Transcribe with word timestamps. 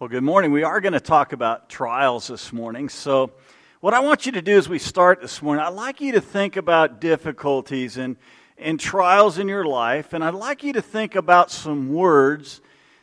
Well, 0.00 0.08
good 0.08 0.22
morning. 0.22 0.50
We 0.50 0.62
are 0.62 0.80
going 0.80 0.94
to 0.94 0.98
talk 0.98 1.34
about 1.34 1.68
trials 1.68 2.28
this 2.28 2.54
morning. 2.54 2.88
So, 2.88 3.32
what 3.80 3.92
I 3.92 4.00
want 4.00 4.24
you 4.24 4.32
to 4.32 4.40
do 4.40 4.56
as 4.56 4.66
we 4.66 4.78
start 4.78 5.20
this 5.20 5.42
morning, 5.42 5.62
I'd 5.62 5.74
like 5.74 6.00
you 6.00 6.12
to 6.12 6.22
think 6.22 6.56
about 6.56 7.02
difficulties 7.02 7.98
and, 7.98 8.16
and 8.56 8.80
trials 8.80 9.36
in 9.36 9.46
your 9.46 9.66
life, 9.66 10.14
and 10.14 10.24
I'd 10.24 10.32
like 10.32 10.64
you 10.64 10.72
to 10.72 10.80
think 10.80 11.16
about 11.16 11.50
some 11.50 11.92
words 11.92 12.62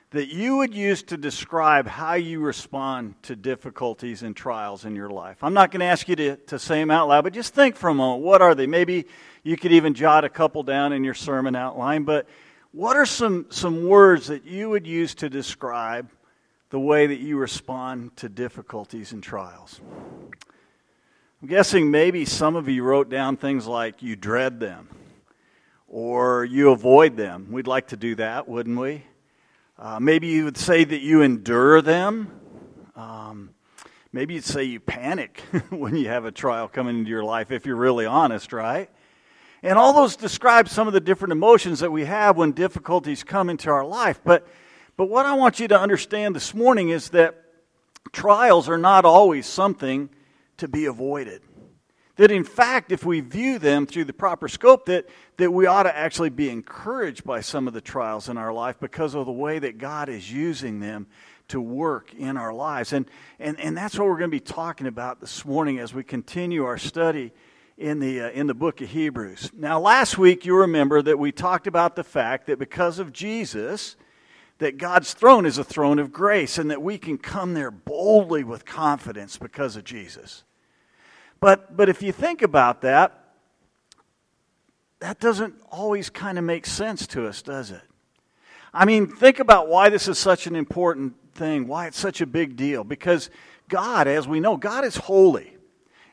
that 0.10 0.30
you 0.30 0.58
would 0.58 0.74
use 0.74 1.04
to 1.04 1.18
describe 1.18 1.86
how 1.86 2.16
you 2.16 2.40
respond 2.40 3.14
to 3.22 3.36
difficulties 3.36 4.24
and 4.24 4.36
trials 4.36 4.84
in 4.84 4.96
your 4.96 5.12
life. 5.12 5.44
I'm 5.44 5.54
not 5.54 5.70
going 5.70 5.82
to 5.82 5.86
ask 5.86 6.10
you 6.10 6.16
to, 6.16 6.38
to 6.48 6.58
say 6.58 6.80
them 6.80 6.90
out 6.90 7.10
loud, 7.10 7.26
but 7.26 7.34
just 7.34 7.54
think 7.54 7.76
for 7.76 7.92
a 7.92 7.94
moment. 7.94 8.24
What 8.24 8.42
are 8.42 8.56
they? 8.56 8.66
Maybe 8.66 9.06
you 9.44 9.56
could 9.56 9.72
even 9.72 9.94
jot 9.94 10.26
a 10.26 10.30
couple 10.30 10.64
down 10.64 10.94
in 10.94 11.04
your 11.04 11.14
sermon 11.14 11.56
outline, 11.56 12.06
but 12.06 12.28
what 12.72 12.98
are 12.98 13.06
some, 13.06 13.46
some 13.52 13.88
words 13.88 14.26
that 14.28 14.46
you 14.46 14.72
would 14.72 14.88
use 14.88 15.14
to 15.14 15.30
describe 15.30 16.10
the 16.70 16.80
way 16.80 17.08
that 17.08 17.20
you 17.20 17.38
respond 17.38 18.16
to 18.18 18.28
difficulties 18.28 19.14
and 19.14 19.24
trials. 19.24 19.80
I'm 21.42 21.48
guessing 21.48 21.92
maybe 21.92 22.26
some 22.26 22.56
of 22.56 22.68
you 22.68 22.84
wrote 22.84 23.10
down 23.10 23.38
things 23.38 23.68
like 23.68 24.02
you 24.02 24.16
dread 24.16 24.60
them 24.60 24.90
or 25.88 26.44
you 26.44 26.72
avoid 26.72 27.16
them. 27.16 27.52
We'd 27.52 27.68
like 27.68 27.88
to 27.90 27.98
do 27.98 28.16
that, 28.16 28.48
wouldn't 28.48 28.78
we? 28.78 29.04
Uh, 29.80 30.00
maybe 30.00 30.28
you 30.28 30.46
would 30.46 30.58
say 30.58 30.84
that 30.84 31.00
you 31.00 31.22
endure 31.22 31.82
them. 31.82 32.32
Um, 32.96 33.52
maybe 34.12 34.34
you'd 34.34 34.44
say 34.44 34.64
you 34.64 34.80
panic 34.80 35.40
when 35.70 35.96
you 35.96 36.10
have 36.10 36.26
a 36.26 36.32
trial 36.32 36.68
coming 36.68 36.98
into 36.98 37.12
your 37.12 37.24
life, 37.24 37.52
if 37.52 37.66
you're 37.66 37.76
really 37.76 38.06
honest, 38.06 38.52
right? 38.52 38.90
And 39.64 39.78
all 39.78 39.94
those 39.94 40.16
describe 40.16 40.68
some 40.68 40.88
of 40.88 40.94
the 40.94 41.00
different 41.00 41.32
emotions 41.32 41.80
that 41.80 41.92
we 41.92 42.06
have 42.06 42.36
when 42.36 42.52
difficulties 42.52 43.24
come 43.24 43.50
into 43.50 43.70
our 43.70 43.86
life. 43.86 44.20
But 44.24 44.48
but 44.98 45.10
what 45.10 45.26
I 45.26 45.36
want 45.36 45.60
you 45.60 45.68
to 45.70 45.80
understand 45.80 46.36
this 46.36 46.54
morning 46.54 46.90
is 46.90 47.10
that 47.12 47.36
trials 48.12 48.68
are 48.68 48.78
not 48.78 49.06
always 49.06 49.46
something 49.46 50.10
to 50.58 50.68
be 50.68 50.86
avoided. 50.86 51.42
That 52.16 52.32
in 52.32 52.44
fact, 52.44 52.92
if 52.92 53.06
we 53.06 53.22
view 53.22 53.60
them 53.60 53.86
through 53.86 54.06
the 54.06 54.14
proper 54.14 54.48
scope, 54.48 54.88
that, 54.88 55.08
that 55.38 55.52
we 55.52 55.68
ought 55.68 55.84
to 55.84 55.96
actually 55.96 56.32
be 56.32 56.50
encouraged 56.50 57.24
by 57.24 57.42
some 57.42 57.68
of 57.68 57.76
the 57.76 57.82
trials 57.82 58.28
in 58.28 58.38
our 58.40 58.52
life 58.52 58.80
because 58.80 59.14
of 59.14 59.28
the 59.28 59.32
way 59.32 59.60
that 59.60 59.78
God 59.78 60.10
is 60.10 60.32
using 60.32 60.80
them 60.80 61.06
to 61.50 61.62
work 61.62 62.14
in 62.16 62.36
our 62.36 62.52
lives. 62.52 62.92
And, 62.92 63.10
and, 63.40 63.60
and 63.60 63.78
that's 63.78 63.98
what 63.98 64.08
we're 64.08 64.18
going 64.18 64.32
to 64.32 64.36
be 64.36 64.40
talking 64.40 64.88
about 64.88 65.22
this 65.22 65.46
morning 65.46 65.78
as 65.78 65.94
we 65.94 66.04
continue 66.04 66.66
our 66.66 66.80
study 66.80 67.32
in 67.78 68.00
the, 68.00 68.22
uh, 68.22 68.30
in 68.32 68.48
the 68.48 68.56
book 68.56 68.82
of 68.82 68.90
Hebrews. 68.90 69.52
Now, 69.54 69.80
last 69.80 70.18
week, 70.18 70.44
you 70.44 70.58
remember 70.58 71.04
that 71.04 71.20
we 71.20 71.32
talked 71.32 71.68
about 71.68 71.96
the 71.96 72.04
fact 72.04 72.48
that 72.48 72.58
because 72.58 72.98
of 72.98 73.14
Jesus, 73.14 73.96
that 74.60 74.78
God's 74.78 75.14
throne 75.14 75.46
is 75.46 75.58
a 75.58 75.64
throne 75.64 76.00
of 76.00 76.12
grace 76.12 76.58
and 76.58 76.72
that 76.72 76.82
we 76.82 76.98
can 76.98 77.18
come 77.18 77.54
there 77.54 77.72
boldly 77.72 78.44
with 78.44 78.66
confidence 78.66 79.38
because 79.38 79.76
of 79.76 79.84
Jesus. 79.84 80.44
But, 81.40 81.78
but 81.78 81.90
if 81.90 82.02
you 82.02 82.12
think 82.12 82.42
about 82.42 82.82
that, 82.82 83.24
that 85.00 85.20
doesn't 85.20 85.56
always 85.72 86.10
kind 86.10 86.38
of 86.38 86.44
make 86.44 86.66
sense 86.66 87.06
to 87.08 87.28
us, 87.28 87.42
does 87.42 87.70
it? 87.72 87.82
I 88.74 88.86
mean, 88.86 89.08
think 89.08 89.40
about 89.40 89.68
why 89.68 89.90
this 89.90 90.08
is 90.08 90.18
such 90.18 90.48
an 90.48 90.56
important 90.56 91.14
thing, 91.34 91.68
why 91.68 91.88
it's 91.88 92.00
such 92.00 92.22
a 92.22 92.26
big 92.26 92.56
deal. 92.56 92.84
Because 92.84 93.30
God, 93.70 94.08
as 94.08 94.28
we 94.28 94.40
know, 94.40 94.58
God 94.58 94.86
is 94.86 94.96
holy. 94.96 95.57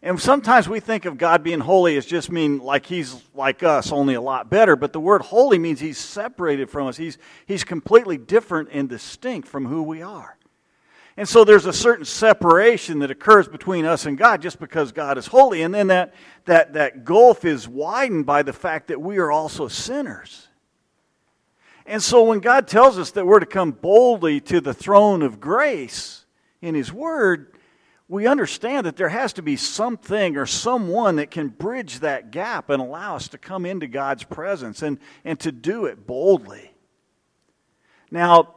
And 0.05 0.21
sometimes 0.21 0.69
we 0.69 0.81
think 0.81 1.07
of 1.07 1.17
God 1.17 1.43
being 1.43 1.61
holy 1.61 1.97
as 1.97 2.05
just 2.05 2.31
mean 2.31 2.59
like 2.59 2.85
he's 2.85 3.23
like 3.35 3.63
us, 3.63 3.91
only 3.91 4.13
a 4.13 4.21
lot 4.21 4.51
better. 4.51 4.77
But 4.77 4.93
the 4.93 5.01
word 5.01 5.23
holy 5.23 5.59
means 5.59 5.81
he's 5.81 5.97
separated 5.97 6.69
from 6.69 6.89
us. 6.89 6.99
He's, 6.99 7.17
he's 7.47 7.65
completely 7.65 8.19
different 8.19 8.69
and 8.71 8.87
distinct 8.87 9.49
from 9.49 9.65
who 9.65 9.83
we 9.83 10.03
are. 10.03 10.37
And 11.17 11.27
so 11.27 11.43
there's 11.43 11.65
a 11.65 11.73
certain 11.73 12.05
separation 12.05 12.99
that 12.99 13.11
occurs 13.11 13.49
between 13.49 13.87
us 13.87 14.05
and 14.05 14.19
God 14.19 14.43
just 14.43 14.61
because 14.61 14.93
God 14.93 15.17
is 15.17 15.27
holy. 15.27 15.63
And 15.63 15.73
then 15.73 15.87
that, 15.87 16.13
that, 16.45 16.75
that 16.75 17.07
gulf 17.07 17.47
is 17.47 17.67
widened 17.67 18.27
by 18.27 18.43
the 18.43 18.53
fact 18.53 18.89
that 18.89 19.01
we 19.01 19.17
are 19.17 19.33
also 19.33 19.69
sinners. 19.69 20.49
And 21.87 22.03
so 22.03 22.25
when 22.25 22.41
God 22.41 22.69
tells 22.69 22.99
us 22.99 23.13
that 23.13 23.27
we're 23.27 23.41
to 23.41 23.47
come 23.47 23.71
boldly 23.71 24.41
to 24.43 24.61
the 24.61 24.75
throne 24.75 25.23
of 25.23 25.41
grace 25.41 26.27
in 26.61 26.75
His 26.75 26.93
Word, 26.93 27.55
we 28.09 28.27
understand 28.27 28.87
that 28.87 28.97
there 28.97 29.09
has 29.09 29.33
to 29.35 29.43
be 29.43 29.57
something 29.57 30.37
or 30.37 30.45
someone 30.45 31.17
that 31.17 31.31
can 31.31 31.49
bridge 31.49 32.01
that 32.01 32.31
gap 32.31 32.69
and 32.69 32.83
allow 32.83 33.17
us 33.17 33.29
to 33.29 33.39
come 33.39 33.65
into 33.65 33.87
God's 33.87 34.25
presence 34.25 34.83
and, 34.83 34.99
and 35.25 35.41
to 35.41 35.51
do 35.51 35.87
it 35.87 36.07
boldly. 36.07 36.73
Now, 38.11 38.55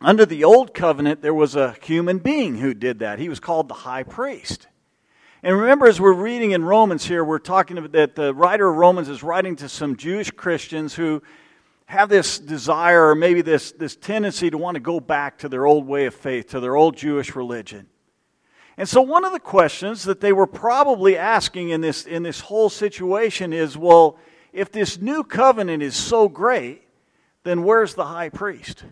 under 0.00 0.24
the 0.24 0.44
old 0.44 0.72
covenant, 0.72 1.20
there 1.20 1.34
was 1.34 1.56
a 1.56 1.76
human 1.82 2.18
being 2.18 2.56
who 2.56 2.72
did 2.72 3.00
that. 3.00 3.18
He 3.18 3.28
was 3.28 3.38
called 3.38 3.68
the 3.68 3.74
high 3.74 4.02
priest. 4.02 4.66
And 5.42 5.58
remember, 5.58 5.86
as 5.86 6.00
we're 6.00 6.14
reading 6.14 6.52
in 6.52 6.64
Romans 6.64 7.04
here, 7.04 7.22
we're 7.22 7.38
talking 7.38 7.76
about 7.76 7.92
that 7.92 8.14
the 8.14 8.34
writer 8.34 8.68
of 8.68 8.76
Romans 8.76 9.08
is 9.08 9.22
writing 9.22 9.56
to 9.56 9.68
some 9.68 9.96
Jewish 9.96 10.30
Christians 10.30 10.94
who 10.94 11.22
have 11.84 12.08
this 12.08 12.38
desire 12.38 13.10
or 13.10 13.14
maybe 13.14 13.42
this, 13.42 13.72
this 13.72 13.94
tendency 13.94 14.50
to 14.50 14.58
want 14.58 14.74
to 14.74 14.80
go 14.80 15.00
back 15.00 15.38
to 15.38 15.48
their 15.48 15.66
old 15.66 15.86
way 15.86 16.06
of 16.06 16.14
faith, 16.14 16.48
to 16.48 16.60
their 16.60 16.74
old 16.74 16.96
Jewish 16.96 17.36
religion. 17.36 17.86
And 18.78 18.88
so, 18.88 19.00
one 19.00 19.24
of 19.24 19.32
the 19.32 19.40
questions 19.40 20.04
that 20.04 20.20
they 20.20 20.32
were 20.32 20.46
probably 20.46 21.16
asking 21.16 21.70
in 21.70 21.80
this, 21.80 22.04
in 22.04 22.22
this 22.22 22.40
whole 22.40 22.68
situation 22.68 23.52
is 23.52 23.76
well, 23.76 24.18
if 24.52 24.70
this 24.70 25.00
new 25.00 25.22
covenant 25.22 25.82
is 25.82 25.96
so 25.96 26.28
great, 26.28 26.82
then 27.44 27.62
where's 27.62 27.94
the 27.94 28.04
high 28.04 28.28
priest? 28.28 28.84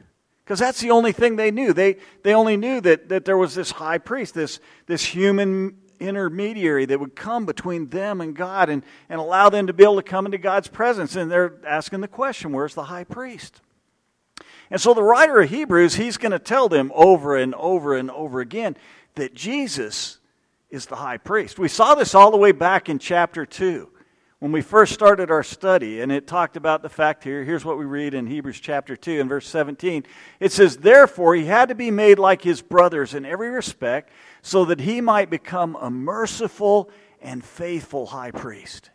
Because 0.45 0.59
that's 0.59 0.81
the 0.81 0.91
only 0.91 1.13
thing 1.13 1.37
they 1.37 1.51
knew. 1.51 1.73
They, 1.73 1.97
they 2.23 2.35
only 2.35 2.57
knew 2.57 2.81
that, 2.83 3.09
that 3.09 3.25
there 3.25 3.39
was 3.39 3.55
this 3.55 3.71
high 3.71 3.99
priest, 3.99 4.35
this, 4.35 4.61
this 4.87 5.05
human 5.05 5.79
intermediary 6.01 6.85
that 6.87 7.01
would 7.01 7.17
come 7.17 7.47
between 7.47 7.89
them 7.89 8.21
and 8.21 8.37
God 8.37 8.69
and, 8.69 8.85
and 9.09 9.21
allow 9.21 9.49
them 9.49 9.67
to 9.67 9.73
be 9.73 9.85
able 9.85 9.97
to 9.97 10.03
come 10.03 10.27
into 10.27 10.39
God's 10.39 10.69
presence. 10.69 11.17
And 11.17 11.31
they're 11.31 11.55
asking 11.67 12.01
the 12.01 12.09
question 12.09 12.53
where's 12.53 12.75
the 12.75 12.85
high 12.85 13.05
priest? 13.05 13.61
And 14.71 14.81
so 14.81 14.93
the 14.93 15.03
writer 15.03 15.41
of 15.41 15.51
Hebrews, 15.51 15.95
he's 15.95 16.17
going 16.17 16.33
to 16.33 16.39
tell 16.39 16.69
them 16.69 16.91
over 16.95 17.37
and 17.37 17.55
over 17.55 17.97
and 17.97 18.11
over 18.11 18.41
again 18.41 18.77
that 19.15 19.35
Jesus 19.35 20.19
is 20.71 20.87
the 20.87 20.97
high 20.97 21.19
priest. 21.19 21.59
We 21.59 21.69
saw 21.69 21.95
this 21.95 22.15
all 22.15 22.31
the 22.31 22.37
way 22.37 22.53
back 22.53 22.89
in 22.89 22.99
chapter 22.99 23.47
2 23.47 23.89
when 24.41 24.53
we 24.53 24.61
first 24.61 24.93
started 24.93 25.31
our 25.31 25.43
study, 25.43 26.01
and 26.01 26.13
it 26.13 26.27
talked 26.27 26.57
about 26.57 26.83
the 26.83 26.89
fact 26.89 27.25
here. 27.25 27.45
Here's 27.45 27.65
what 27.65 27.79
we 27.79 27.85
read 27.85 28.13
in 28.13 28.27
Hebrews 28.27 28.61
chapter 28.61 28.97
2 28.97 29.21
and 29.21 29.29
verse 29.29 29.49
17. 29.49 30.05
It 30.41 30.53
says, 30.53 30.77
Therefore, 30.77 31.35
he 31.35 31.47
had 31.47 31.71
to 31.71 31.75
be 31.75 31.91
made 31.91 32.19
like 32.19 32.43
his 32.43 32.61
brothers 32.61 33.15
in 33.15 33.25
every 33.25 33.49
respect, 33.49 34.11
so 34.43 34.67
that 34.67 34.81
he 34.81 35.01
might 35.01 35.31
become 35.31 35.77
a 35.77 35.91
merciful 35.91 36.91
and 37.23 37.43
faithful 37.43 38.07
high 38.07 38.33
priest. 38.33 38.91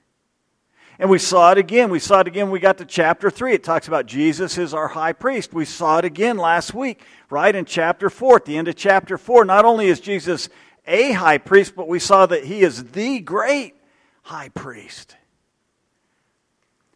And 0.99 1.09
we 1.09 1.17
saw 1.17 1.53
it 1.53 1.57
again. 1.57 1.89
We 1.89 1.99
saw 1.99 2.19
it 2.19 2.27
again. 2.27 2.51
We 2.51 2.59
got 2.59 2.77
to 2.79 2.85
chapter 2.85 3.31
3. 3.31 3.53
It 3.53 3.63
talks 3.63 3.87
about 3.87 4.05
Jesus 4.05 4.57
is 4.57 4.73
our 4.73 4.89
high 4.89 5.13
priest. 5.13 5.53
We 5.53 5.63
saw 5.63 5.97
it 5.99 6.05
again 6.05 6.37
last 6.37 6.73
week, 6.73 7.01
right 7.29 7.55
in 7.55 7.63
chapter 7.63 8.09
4. 8.09 8.35
At 8.35 8.45
the 8.45 8.57
end 8.57 8.67
of 8.67 8.75
chapter 8.75 9.17
4, 9.17 9.45
not 9.45 9.63
only 9.63 9.87
is 9.87 10.01
Jesus 10.01 10.49
a 10.85 11.13
high 11.13 11.37
priest, 11.37 11.73
but 11.73 11.87
we 11.87 11.99
saw 11.99 12.25
that 12.25 12.43
he 12.43 12.63
is 12.63 12.91
the 12.91 13.19
great 13.21 13.75
high 14.23 14.49
priest. 14.49 15.15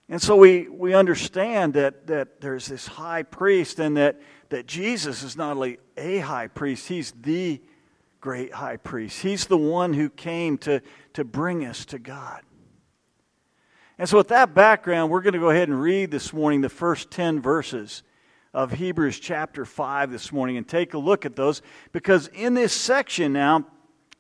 And 0.10 0.22
so 0.22 0.36
we, 0.36 0.68
we 0.68 0.94
understand 0.94 1.74
that, 1.76 2.08
that 2.08 2.42
there's 2.42 2.68
this 2.68 2.86
high 2.86 3.24
priest 3.24 3.80
and 3.80 3.96
that, 3.96 4.20
that 4.50 4.68
Jesus 4.68 5.24
is 5.24 5.38
not 5.38 5.56
only 5.56 5.80
a 5.96 6.20
high 6.20 6.48
priest, 6.48 6.90
he's 6.90 7.12
the 7.22 7.62
great 8.20 8.54
high 8.54 8.78
priest. 8.78 9.22
He's 9.22 9.46
the 9.46 9.58
one 9.58 9.94
who 9.94 10.10
came 10.10 10.58
to, 10.60 10.82
to 11.14 11.24
bring 11.24 11.66
us 11.66 11.86
to 11.86 12.00
God. 12.00 12.42
And 14.04 14.10
so, 14.10 14.18
with 14.18 14.28
that 14.28 14.54
background, 14.54 15.10
we're 15.10 15.22
going 15.22 15.32
to 15.32 15.40
go 15.40 15.50
ahead 15.50 15.70
and 15.70 15.80
read 15.80 16.12
this 16.12 16.34
morning 16.34 16.60
the 16.60 16.68
first 16.68 17.10
10 17.10 17.40
verses 17.40 18.04
of 18.54 18.74
Hebrews 18.74 19.18
chapter 19.18 19.64
5 19.64 20.12
this 20.12 20.30
morning 20.34 20.58
and 20.58 20.68
take 20.68 20.94
a 20.94 20.98
look 20.98 21.26
at 21.26 21.38
those 21.38 21.62
because 21.94 22.28
in 22.28 22.54
this 22.54 22.74
section 22.74 23.32
now, 23.32 23.66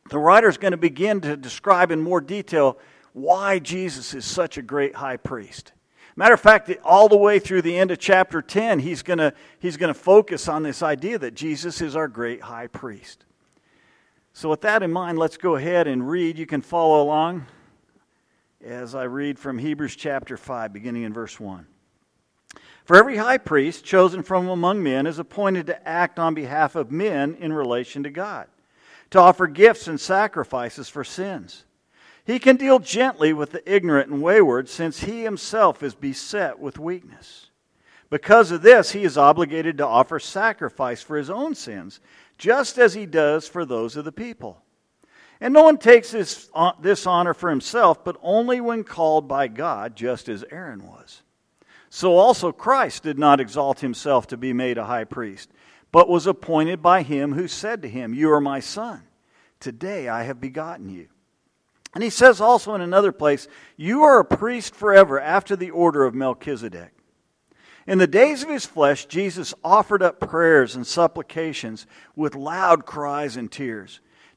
the 0.09 0.17
writer 0.17 0.47
is 0.47 0.55
going 0.55 0.71
to 0.71 0.77
begin 0.77 1.19
to 1.19 1.35
describe 1.35 1.91
in 1.91 1.99
more 1.99 2.21
detail 2.21 2.77
why 3.11 3.59
Jesus 3.59 4.13
is 4.13 4.23
such 4.23 4.57
a 4.57 4.61
great 4.61 4.95
high 4.95 5.17
priest. 5.17 5.73
Matter 6.15 6.35
of 6.35 6.39
fact, 6.39 6.71
all 6.85 7.09
the 7.09 7.17
way 7.17 7.37
through 7.37 7.63
the 7.63 7.77
end 7.77 7.91
of 7.91 7.99
chapter 7.99 8.41
10, 8.41 8.79
he's 8.79 9.03
going 9.03 9.19
to, 9.19 9.33
he's 9.59 9.75
going 9.75 9.93
to 9.93 9.99
focus 9.99 10.47
on 10.47 10.63
this 10.63 10.81
idea 10.81 11.19
that 11.19 11.33
Jesus 11.33 11.81
is 11.81 11.97
our 11.97 12.07
great 12.07 12.43
high 12.43 12.67
priest. 12.67 13.25
So, 14.31 14.47
with 14.47 14.61
that 14.61 14.81
in 14.81 14.93
mind, 14.93 15.19
let's 15.19 15.35
go 15.35 15.57
ahead 15.57 15.89
and 15.89 16.09
read. 16.09 16.39
You 16.39 16.45
can 16.45 16.61
follow 16.61 17.03
along 17.03 17.47
as 18.63 18.95
I 18.95 19.03
read 19.03 19.37
from 19.37 19.57
Hebrews 19.57 19.95
chapter 19.95 20.37
5, 20.37 20.71
beginning 20.71 21.03
in 21.03 21.13
verse 21.13 21.39
1. 21.39 21.67
For 22.85 22.95
every 22.95 23.17
high 23.17 23.37
priest 23.37 23.85
chosen 23.85 24.23
from 24.23 24.47
among 24.47 24.83
men 24.83 25.05
is 25.05 25.19
appointed 25.19 25.67
to 25.67 25.87
act 25.87 26.19
on 26.19 26.33
behalf 26.33 26.75
of 26.75 26.91
men 26.91 27.35
in 27.39 27.53
relation 27.53 28.03
to 28.03 28.09
God, 28.09 28.47
to 29.11 29.19
offer 29.19 29.47
gifts 29.47 29.87
and 29.87 29.99
sacrifices 29.99 30.89
for 30.89 31.03
sins. 31.03 31.65
He 32.25 32.39
can 32.39 32.55
deal 32.55 32.79
gently 32.79 33.33
with 33.33 33.51
the 33.51 33.69
ignorant 33.71 34.09
and 34.09 34.21
wayward, 34.21 34.69
since 34.69 35.01
he 35.01 35.23
himself 35.23 35.83
is 35.83 35.95
beset 35.95 36.59
with 36.59 36.79
weakness. 36.79 37.49
Because 38.09 38.51
of 38.51 38.61
this, 38.61 38.91
he 38.91 39.03
is 39.03 39.17
obligated 39.17 39.77
to 39.77 39.87
offer 39.87 40.19
sacrifice 40.19 41.01
for 41.01 41.17
his 41.17 41.29
own 41.29 41.55
sins 41.55 41.99
just 42.37 42.77
as 42.77 42.93
he 42.93 43.05
does 43.05 43.47
for 43.47 43.65
those 43.65 43.97
of 43.97 44.05
the 44.05 44.11
people. 44.11 44.62
And 45.41 45.53
no 45.53 45.63
one 45.63 45.77
takes 45.77 46.11
this, 46.11 46.49
this 46.79 47.05
honor 47.05 47.33
for 47.33 47.49
himself, 47.49 48.03
but 48.03 48.17
only 48.21 48.61
when 48.61 48.83
called 48.83 49.27
by 49.27 49.47
God, 49.47 49.95
just 49.95 50.29
as 50.29 50.45
Aaron 50.51 50.87
was. 50.87 51.21
So 51.89 52.17
also 52.17 52.51
Christ 52.51 53.03
did 53.03 53.19
not 53.19 53.39
exalt 53.39 53.81
himself 53.81 54.27
to 54.27 54.37
be 54.37 54.53
made 54.53 54.77
a 54.77 54.85
high 54.85 55.03
priest, 55.03 55.51
but 55.91 56.09
was 56.09 56.25
appointed 56.25 56.81
by 56.81 57.03
him 57.03 57.33
who 57.33 57.47
said 57.47 57.81
to 57.81 57.89
him, 57.89 58.13
You 58.13 58.31
are 58.31 58.41
my 58.41 58.59
son. 58.61 59.03
Today 59.59 60.07
I 60.09 60.23
have 60.23 60.41
begotten 60.41 60.89
you. 60.89 61.07
And 61.93 62.03
he 62.03 62.09
says 62.09 62.41
also 62.41 62.73
in 62.73 62.81
another 62.81 63.11
place, 63.11 63.47
You 63.77 64.03
are 64.03 64.19
a 64.19 64.25
priest 64.25 64.73
forever 64.73 65.19
after 65.19 65.55
the 65.55 65.69
order 65.69 66.03
of 66.03 66.15
Melchizedek. 66.15 66.91
In 67.85 67.97
the 67.97 68.07
days 68.07 68.43
of 68.43 68.49
his 68.49 68.65
flesh, 68.65 69.05
Jesus 69.05 69.53
offered 69.63 70.01
up 70.01 70.19
prayers 70.19 70.75
and 70.75 70.87
supplications 70.87 71.85
with 72.15 72.33
loud 72.33 72.85
cries 72.85 73.35
and 73.35 73.51
tears 73.51 73.99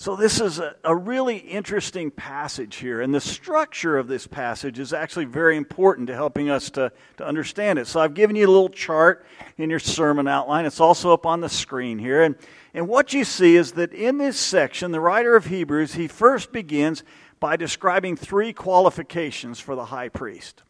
So, 0.00 0.16
this 0.16 0.40
is 0.40 0.58
a, 0.58 0.76
a, 0.82 0.96
really 0.96 1.36
interesting 1.36 2.10
passage 2.10 2.76
here, 2.76 3.02
and 3.02 3.14
the 3.14 3.20
structure 3.20 3.98
of 3.98 4.08
this 4.08 4.26
passage 4.26 4.78
is 4.78 4.94
actually 4.94 5.26
very 5.26 5.58
important 5.58 6.06
to 6.06 6.14
helping 6.14 6.48
us 6.48 6.70
to, 6.70 6.90
to 7.18 7.26
understand 7.26 7.78
it. 7.78 7.86
So, 7.86 8.00
I've 8.00 8.14
given 8.14 8.34
you 8.34 8.46
a 8.46 8.48
little 8.48 8.70
chart 8.70 9.26
in 9.58 9.68
your 9.68 9.78
sermon 9.78 10.26
outline. 10.26 10.64
It's 10.64 10.80
also 10.80 11.12
up 11.12 11.26
on 11.26 11.42
the 11.42 11.50
screen 11.50 11.98
here. 11.98 12.22
And, 12.22 12.36
and 12.72 12.88
what 12.88 13.12
you 13.12 13.24
see 13.24 13.56
is 13.56 13.72
that 13.72 13.92
in 13.92 14.16
this 14.16 14.40
section, 14.40 14.90
the 14.90 15.00
writer 15.00 15.36
of 15.36 15.44
Hebrews, 15.44 15.92
he 15.92 16.08
first 16.08 16.50
begins 16.50 17.04
by 17.38 17.56
describing 17.56 18.16
three 18.16 18.54
qualifications 18.54 19.60
for 19.60 19.76
the 19.76 19.84
high 19.84 20.08
priest. 20.08 20.62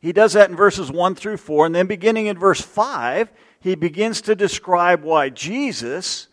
He 0.00 0.12
does 0.12 0.32
that 0.32 0.50
in 0.50 0.56
verses 0.56 0.90
1 0.90 1.14
through 1.14 1.36
4, 1.36 1.66
and 1.66 1.74
then 1.76 1.86
beginning 1.86 2.26
in 2.26 2.40
verse 2.40 2.60
5, 2.60 3.30
he 3.60 3.76
begins 3.76 4.20
to 4.22 4.34
describe 4.34 5.04
why 5.04 5.28
Jesus 5.28 6.26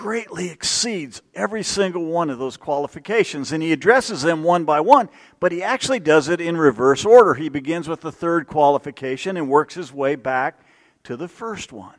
greatly 0.00 0.48
exceeds 0.48 1.20
every 1.34 1.62
single 1.62 2.06
one 2.06 2.30
of 2.30 2.38
those 2.38 2.56
qualifications. 2.56 3.52
And 3.52 3.62
he 3.62 3.70
addresses 3.70 4.22
them 4.22 4.42
one 4.42 4.64
by 4.64 4.80
one, 4.80 5.10
but 5.40 5.52
he 5.52 5.62
actually 5.62 6.00
does 6.00 6.30
it 6.30 6.40
in 6.40 6.56
reverse 6.56 7.04
order. 7.04 7.34
He 7.34 7.50
begins 7.50 7.86
with 7.86 8.00
the 8.00 8.10
third 8.10 8.46
qualification 8.46 9.36
and 9.36 9.46
works 9.46 9.74
his 9.74 9.92
way 9.92 10.16
back 10.16 10.64
to 11.04 11.18
the 11.18 11.28
first 11.28 11.70
one. 11.70 11.96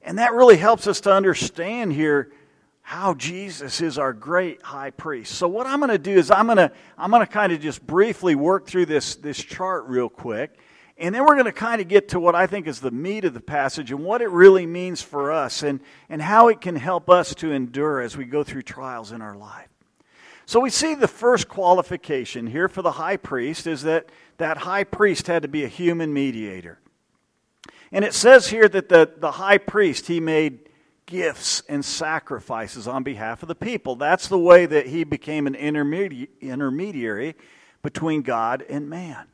And 0.00 0.16
that 0.16 0.32
really 0.32 0.56
helps 0.56 0.86
us 0.86 1.02
to 1.02 1.12
understand 1.12 1.92
here 1.92 2.32
how 2.80 3.12
Jesus 3.12 3.82
is 3.82 3.98
our 3.98 4.14
great 4.14 4.62
high 4.62 4.90
priest. 4.90 5.34
So 5.34 5.46
what 5.46 5.66
I'm 5.66 5.80
going 5.80 5.90
to 5.90 5.98
do 5.98 6.16
is 6.16 6.30
I'm 6.30 6.46
going 6.46 6.56
to 6.56 6.72
I'm 6.96 7.10
going 7.10 7.20
to 7.20 7.30
kind 7.30 7.52
of 7.52 7.60
just 7.60 7.86
briefly 7.86 8.34
work 8.34 8.66
through 8.66 8.86
this 8.86 9.16
this 9.16 9.36
chart 9.36 9.84
real 9.88 10.08
quick 10.08 10.58
and 10.98 11.14
then 11.14 11.24
we're 11.24 11.34
going 11.34 11.44
to 11.44 11.52
kind 11.52 11.80
of 11.80 11.86
get 11.86 12.08
to 12.08 12.20
what 12.20 12.34
I 12.34 12.48
think 12.48 12.66
is 12.66 12.80
the 12.80 12.90
meat 12.90 13.24
of 13.24 13.32
the 13.32 13.40
passage 13.40 13.92
and 13.92 14.04
what 14.04 14.20
it 14.20 14.30
really 14.30 14.66
means 14.66 15.00
for 15.00 15.30
us 15.30 15.62
and, 15.62 15.80
and 16.08 16.20
how 16.20 16.48
it 16.48 16.60
can 16.60 16.74
help 16.74 17.08
us 17.08 17.34
to 17.36 17.52
endure 17.52 18.00
as 18.00 18.16
we 18.16 18.24
go 18.24 18.42
through 18.42 18.62
trials 18.62 19.12
in 19.12 19.22
our 19.22 19.36
life. 19.36 19.68
So 20.44 20.58
we 20.60 20.70
see 20.70 20.94
the 20.94 21.06
first 21.06 21.46
qualification 21.46 22.48
here 22.48 22.68
for 22.68 22.82
the 22.82 22.92
high 22.92 23.16
priest 23.16 23.66
is 23.66 23.82
that 23.82 24.10
that 24.38 24.58
high 24.58 24.84
priest 24.84 25.26
had 25.28 25.42
to 25.42 25.48
be 25.48 25.62
a 25.62 25.68
human 25.68 26.12
mediator. 26.12 26.80
And 27.92 28.04
it 28.04 28.14
says 28.14 28.48
here 28.48 28.68
that 28.68 28.88
the, 28.88 29.10
the 29.16 29.32
high 29.32 29.58
priest, 29.58 30.08
he 30.08 30.20
made 30.20 30.68
gifts 31.06 31.62
and 31.68 31.84
sacrifices 31.84 32.88
on 32.88 33.02
behalf 33.02 33.42
of 33.42 33.48
the 33.48 33.54
people. 33.54 33.94
That's 33.94 34.26
the 34.26 34.38
way 34.38 34.66
that 34.66 34.86
he 34.86 35.04
became 35.04 35.46
an 35.46 35.54
intermedi- 35.54 36.28
intermediary 36.40 37.36
between 37.82 38.22
God 38.22 38.64
and 38.68 38.90
man. 38.90 39.26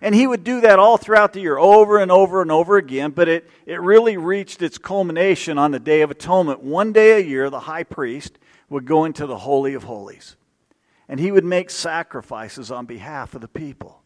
And 0.00 0.14
he 0.14 0.26
would 0.26 0.44
do 0.44 0.62
that 0.62 0.78
all 0.78 0.96
throughout 0.96 1.34
the 1.34 1.40
year, 1.40 1.58
over 1.58 1.98
and 1.98 2.10
over 2.10 2.40
and 2.40 2.50
over 2.50 2.78
again, 2.78 3.10
but 3.10 3.28
it, 3.28 3.50
it 3.66 3.80
really 3.80 4.16
reached 4.16 4.62
its 4.62 4.78
culmination 4.78 5.58
on 5.58 5.72
the 5.72 5.78
Day 5.78 6.00
of 6.00 6.10
Atonement. 6.10 6.62
One 6.62 6.92
day 6.92 7.20
a 7.20 7.24
year, 7.24 7.50
the 7.50 7.60
high 7.60 7.82
priest 7.82 8.38
would 8.70 8.86
go 8.86 9.04
into 9.04 9.26
the 9.26 9.38
Holy 9.38 9.74
of 9.74 9.84
Holies, 9.84 10.36
and 11.06 11.20
he 11.20 11.30
would 11.30 11.44
make 11.44 11.68
sacrifices 11.68 12.70
on 12.70 12.86
behalf 12.86 13.34
of 13.34 13.42
the 13.42 13.48
people. 13.48 14.00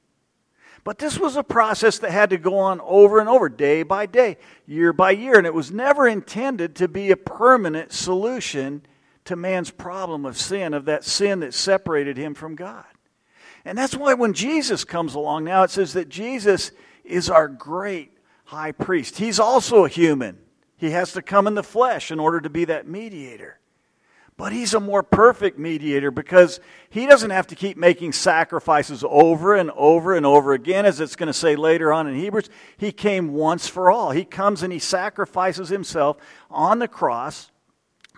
But 0.83 0.99
this 0.99 1.19
was 1.19 1.37
a 1.37 1.45
process 1.45 1.99
that 1.99 2.11
had 2.11 2.31
to 2.31 2.37
go 2.39 2.59
on 2.59 2.81
over 2.83 3.21
and 3.21 3.29
over, 3.29 3.49
day 3.49 3.85
by 3.85 4.07
day, 4.07 4.37
year 4.67 4.93
by 4.93 5.13
year, 5.13 5.39
and 5.39 5.47
it 5.47 5.55
was 5.55 5.71
never 5.71 6.09
intended 6.09 6.75
to 6.77 6.89
be 6.89 7.11
a 7.11 7.17
permanent 7.17 7.93
solution 7.93 8.83
to 9.25 9.37
man's 9.37 9.71
problem 9.71 10.27
of 10.27 10.37
sin, 10.37 10.75
of 10.75 10.85
that 10.85 11.05
sin 11.05 11.41
that 11.41 11.55
separated 11.55 12.19
him 12.19 12.35
from 12.35 12.55
God. 12.55 12.85
And 13.65 13.79
that's 13.79 13.97
why 13.97 14.15
when 14.15 14.35
Jesus 14.35 14.85
comes 14.85 15.15
along 15.15 15.45
now, 15.45 15.63
it 15.63 15.71
says 15.71 15.95
that 15.95 16.09
Jesus 16.09 16.73
is 17.05 17.31
our 17.31 17.49
great 17.49 18.13
high 18.45 18.73
priest. 18.73 19.19
He's 19.19 19.41
also 19.41 19.85
a 19.85 19.89
human. 19.89 20.39
He 20.77 20.91
has 20.91 21.13
to 21.13 21.23
come 21.23 21.47
in 21.47 21.55
the 21.55 21.63
flesh 21.63 22.11
in 22.11 22.21
order 22.21 22.41
to 22.41 22.51
be 22.51 22.67
that 22.67 22.87
mediator. 22.87 23.59
But 24.37 24.53
he's 24.53 24.75
a 24.75 24.81
more 24.81 25.05
perfect 25.05 25.59
mediator 25.59 26.11
because 26.11 26.59
he 26.91 27.07
doesn't 27.07 27.31
have 27.31 27.47
to 27.49 27.55
keep 27.55 27.77
making 27.77 28.13
sacrifices 28.13 29.05
over 29.09 29.55
and 29.55 29.71
over 29.71 30.15
and 30.15 30.27
over 30.27 30.53
again, 30.55 30.87
as 30.87 30.99
it's 30.99 31.15
going 31.15 31.29
to 31.29 31.33
say 31.33 31.55
later 31.55 31.93
on 31.93 32.09
in 32.09 32.17
Hebrews. 32.17 32.51
He 32.77 32.91
came 32.91 33.33
once 33.33 33.69
for 33.69 33.93
all. 33.93 34.11
He 34.11 34.25
comes 34.25 34.65
and 34.65 34.73
he 34.73 34.81
sacrifices 34.81 35.69
himself 35.69 36.17
on 36.51 36.81
the 36.81 36.89
cross 36.89 37.53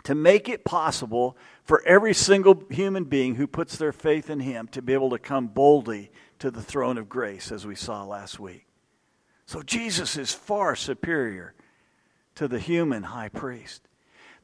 to 0.04 0.14
make 0.14 0.49
it 0.49 0.64
possible 0.64 1.37
for 1.66 1.82
every 1.85 2.14
single 2.14 2.62
human 2.70 3.04
being 3.04 3.35
who 3.35 3.49
puts 3.49 3.76
their 3.76 3.92
faith 3.92 4.30
in 4.30 4.38
Him 4.38 4.68
to 4.68 4.80
be 4.80 4.94
able 4.94 5.11
to 5.11 5.18
come 5.18 5.49
boldly 5.49 6.12
to 6.38 6.50
the 6.50 6.62
throne 6.62 6.96
of 6.96 7.08
grace, 7.08 7.50
as 7.50 7.66
we 7.66 7.75
saw 7.75 8.04
last 8.04 8.38
week. 8.38 8.66
So 9.46 9.62
Jesus 9.62 10.16
is 10.16 10.32
far 10.32 10.76
superior 10.76 11.54
to 12.37 12.46
the 12.46 12.61
human 12.61 13.02
high 13.02 13.28
priest. 13.28 13.82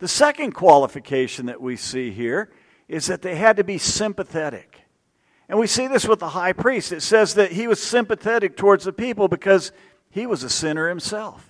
The 0.00 0.08
second 0.08 0.52
qualification 0.52 1.46
that 1.46 1.60
we 1.60 1.76
see 1.76 2.10
here 2.10 2.50
is 2.88 3.06
that 3.06 3.22
they 3.22 3.36
had 3.36 3.56
to 3.56 3.64
be 3.64 3.78
sympathetic. 3.78 4.80
And 5.48 5.60
we 5.60 5.68
see 5.68 5.86
this 5.86 6.08
with 6.08 6.18
the 6.18 6.30
high 6.30 6.52
priest. 6.52 6.90
It 6.90 7.02
says 7.02 7.34
that 7.34 7.52
he 7.52 7.68
was 7.68 7.80
sympathetic 7.80 8.56
towards 8.56 8.84
the 8.84 8.92
people 8.92 9.28
because 9.28 9.70
he 10.10 10.26
was 10.26 10.42
a 10.42 10.50
sinner 10.50 10.88
himself. 10.88 11.48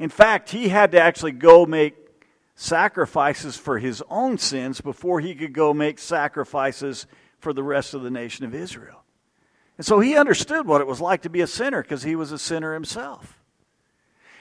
In 0.00 0.08
fact, 0.08 0.50
he 0.50 0.70
had 0.70 0.90
to 0.92 1.00
actually 1.00 1.32
go 1.32 1.66
make 1.66 2.01
sacrifices 2.54 3.56
for 3.56 3.78
his 3.78 4.02
own 4.08 4.38
sins 4.38 4.80
before 4.80 5.20
he 5.20 5.34
could 5.34 5.52
go 5.52 5.72
make 5.72 5.98
sacrifices 5.98 7.06
for 7.38 7.52
the 7.52 7.62
rest 7.62 7.94
of 7.94 8.02
the 8.02 8.10
nation 8.10 8.44
of 8.44 8.54
Israel. 8.54 9.02
And 9.78 9.86
so 9.86 10.00
he 10.00 10.16
understood 10.16 10.66
what 10.66 10.80
it 10.80 10.86
was 10.86 11.00
like 11.00 11.22
to 11.22 11.30
be 11.30 11.40
a 11.40 11.46
sinner 11.46 11.82
because 11.82 12.02
he 12.02 12.14
was 12.14 12.30
a 12.30 12.38
sinner 12.38 12.74
himself. 12.74 13.38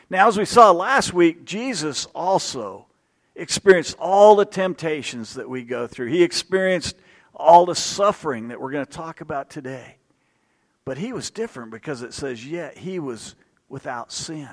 Now, 0.10 0.28
as 0.28 0.38
we 0.38 0.46
saw 0.46 0.72
last 0.72 1.14
week, 1.14 1.46
Jesus 1.46 2.06
also 2.08 2.88
experienced 3.36 3.96
all 3.98 4.36
the 4.36 4.46
temptations 4.46 5.36
that 5.36 5.50
we 5.50 5.64
go 5.64 5.88
through. 5.88 6.08
He 6.08 6.22
experienced 6.22 6.98
all 7.34 7.66
the 7.66 7.76
suffering 7.76 8.50
that 8.50 8.60
we're 8.60 8.72
going 8.72 8.86
to 8.86 8.92
talk 8.92 9.22
about 9.22 9.50
today. 9.50 9.96
But 10.84 10.98
he 10.98 11.14
was 11.14 11.30
different 11.30 11.72
because 11.72 12.02
it 12.02 12.14
says, 12.14 12.46
yet 12.46 12.78
he 12.78 13.00
was 13.00 13.36
without 13.70 14.12
sin. 14.12 14.50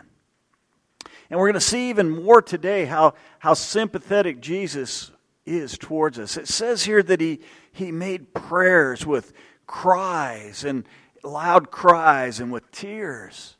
And 1.30 1.38
we're 1.38 1.46
going 1.46 1.54
to 1.54 1.60
see 1.60 1.90
even 1.90 2.10
more 2.10 2.40
today 2.40 2.86
how, 2.86 3.14
how 3.38 3.54
sympathetic 3.54 4.40
Jesus 4.40 5.10
is 5.44 5.76
towards 5.76 6.18
us. 6.18 6.36
It 6.36 6.48
says 6.48 6.84
here 6.84 7.02
that 7.02 7.20
he, 7.20 7.40
he 7.72 7.92
made 7.92 8.34
prayers 8.34 9.06
with 9.06 9.32
cries 9.66 10.64
and 10.64 10.84
loud 11.22 11.70
cries 11.70 12.40
and 12.40 12.50
with 12.50 12.70
tears. 12.70 13.56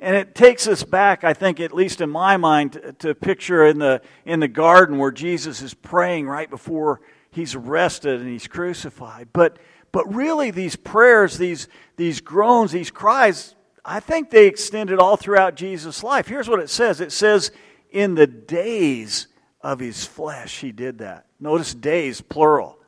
And 0.00 0.16
it 0.16 0.34
takes 0.34 0.66
us 0.66 0.82
back, 0.82 1.24
I 1.24 1.32
think, 1.32 1.60
at 1.60 1.72
least 1.72 2.00
in 2.00 2.10
my 2.10 2.36
mind, 2.36 2.72
to, 2.72 2.92
to 2.92 3.14
picture 3.14 3.64
in 3.64 3.78
the, 3.78 4.02
in 4.24 4.40
the 4.40 4.48
garden 4.48 4.98
where 4.98 5.10
Jesus 5.10 5.62
is 5.62 5.72
praying 5.72 6.26
right 6.26 6.50
before 6.50 7.00
he's 7.30 7.54
arrested 7.54 8.20
and 8.20 8.28
he's 8.28 8.46
crucified. 8.46 9.28
But, 9.32 9.58
but 9.92 10.12
really, 10.12 10.50
these 10.50 10.76
prayers, 10.76 11.38
these, 11.38 11.68
these 11.96 12.20
groans, 12.20 12.72
these 12.72 12.90
cries, 12.90 13.54
I 13.84 14.00
think 14.00 14.30
they 14.30 14.46
extended 14.46 14.98
all 14.98 15.16
throughout 15.16 15.56
Jesus' 15.56 16.02
life. 16.02 16.26
Here's 16.26 16.48
what 16.48 16.60
it 16.60 16.70
says 16.70 17.00
it 17.00 17.12
says, 17.12 17.50
in 17.90 18.14
the 18.14 18.26
days 18.26 19.28
of 19.60 19.78
his 19.78 20.04
flesh, 20.04 20.60
he 20.60 20.72
did 20.72 20.98
that. 20.98 21.26
Notice 21.38 21.74
days, 21.74 22.20
plural. 22.20 22.78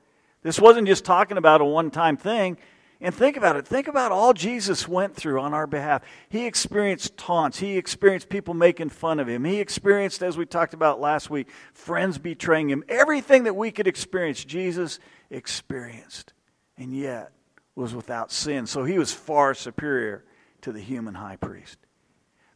This 0.43 0.59
wasn't 0.59 0.89
just 0.89 1.05
talking 1.05 1.37
about 1.37 1.61
a 1.61 1.65
one 1.65 1.91
time 1.91 2.17
thing. 2.17 2.57
And 2.99 3.15
think 3.15 3.37
about 3.37 3.57
it. 3.57 3.69
Think 3.69 3.89
about 3.89 4.11
all 4.11 4.33
Jesus 4.33 4.89
went 4.89 5.15
through 5.15 5.39
on 5.41 5.53
our 5.53 5.67
behalf. 5.67 6.03
He 6.31 6.47
experienced 6.47 7.19
taunts. 7.19 7.59
He 7.59 7.77
experienced 7.77 8.31
people 8.31 8.55
making 8.55 8.89
fun 8.89 9.21
of 9.21 9.29
him. 9.29 9.45
He 9.45 9.61
experienced, 9.61 10.23
as 10.23 10.39
we 10.39 10.47
talked 10.47 10.73
about 10.73 10.99
last 10.99 11.29
week, 11.29 11.49
friends 11.75 12.17
betraying 12.17 12.71
him. 12.71 12.85
Everything 12.89 13.45
that 13.45 13.55
we 13.55 13.71
could 13.71 13.87
experience, 13.87 14.43
Jesus 14.43 14.99
experienced, 15.29 16.33
and 16.79 16.97
yet 16.97 17.33
was 17.75 17.95
without 17.95 18.33
sin. 18.33 18.67
So 18.67 18.85
he 18.85 18.99
was 18.99 19.13
far 19.13 19.53
superior 19.53 20.25
to 20.63 20.73
the 20.73 20.81
human 20.81 21.15
high 21.15 21.37
priest. 21.37 21.79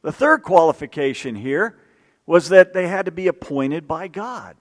The 0.03 0.13
third 0.13 0.43
qualification 0.43 1.35
here 1.35 1.79
was 2.27 2.49
that 2.49 2.73
they 2.73 2.89
had 2.89 3.07
to 3.07 3.11
be 3.11 3.27
appointed 3.27 3.87
by 3.89 4.09
God. 4.09 4.57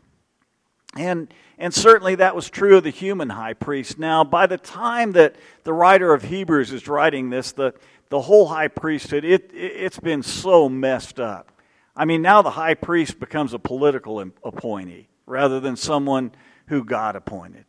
And, 0.95 1.31
and 1.57 1.73
certainly 1.73 2.15
that 2.15 2.35
was 2.35 2.49
true 2.49 2.77
of 2.77 2.83
the 2.83 2.89
human 2.89 3.29
high 3.29 3.53
priest. 3.53 3.99
Now, 3.99 4.23
by 4.23 4.47
the 4.47 4.57
time 4.57 5.11
that 5.13 5.35
the 5.63 5.73
writer 5.73 6.13
of 6.13 6.23
Hebrews 6.23 6.73
is 6.73 6.87
writing 6.87 7.29
this, 7.29 7.51
the, 7.51 7.73
the 8.09 8.21
whole 8.21 8.47
high 8.47 8.69
priesthood, 8.69 9.23
it, 9.23 9.51
it, 9.53 9.57
it's 9.57 9.99
been 9.99 10.23
so 10.23 10.67
messed 10.67 11.19
up. 11.19 11.51
I 11.95 12.05
mean, 12.05 12.21
now 12.21 12.41
the 12.41 12.51
high 12.51 12.73
priest 12.73 13.19
becomes 13.19 13.53
a 13.53 13.59
political 13.59 14.19
appointee 14.43 15.09
rather 15.25 15.59
than 15.59 15.75
someone 15.75 16.31
who 16.67 16.83
God 16.83 17.15
appointed. 17.15 17.65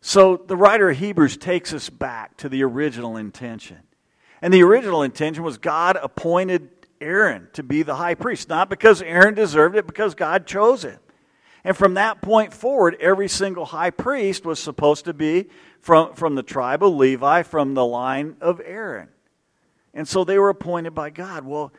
So 0.00 0.36
the 0.36 0.56
writer 0.56 0.88
of 0.88 0.96
Hebrews 0.96 1.36
takes 1.36 1.74
us 1.74 1.90
back 1.90 2.36
to 2.38 2.48
the 2.48 2.62
original 2.62 3.16
intention. 3.18 3.80
And 4.42 4.52
the 4.52 4.62
original 4.62 5.02
intention 5.02 5.44
was 5.44 5.58
God 5.58 5.98
appointed 6.02 6.70
Aaron 7.00 7.48
to 7.54 7.62
be 7.62 7.82
the 7.82 7.96
high 7.96 8.14
priest, 8.14 8.48
not 8.48 8.70
because 8.70 9.02
Aaron 9.02 9.34
deserved 9.34 9.76
it, 9.76 9.86
because 9.86 10.14
God 10.14 10.46
chose 10.46 10.84
it. 10.84 10.98
And 11.64 11.76
from 11.76 11.94
that 11.94 12.22
point 12.22 12.54
forward, 12.54 12.96
every 13.00 13.28
single 13.28 13.66
high 13.66 13.90
priest 13.90 14.44
was 14.44 14.58
supposed 14.58 15.04
to 15.04 15.14
be 15.14 15.48
from, 15.80 16.14
from 16.14 16.34
the 16.34 16.42
tribe 16.42 16.82
of 16.82 16.94
Levi, 16.94 17.42
from 17.42 17.74
the 17.74 17.84
line 17.84 18.36
of 18.40 18.60
Aaron. 18.64 19.08
And 19.92 20.08
so 20.08 20.24
they 20.24 20.38
were 20.38 20.48
appointed 20.48 20.94
by 20.94 21.10
God. 21.10 21.44
Well, 21.44 21.72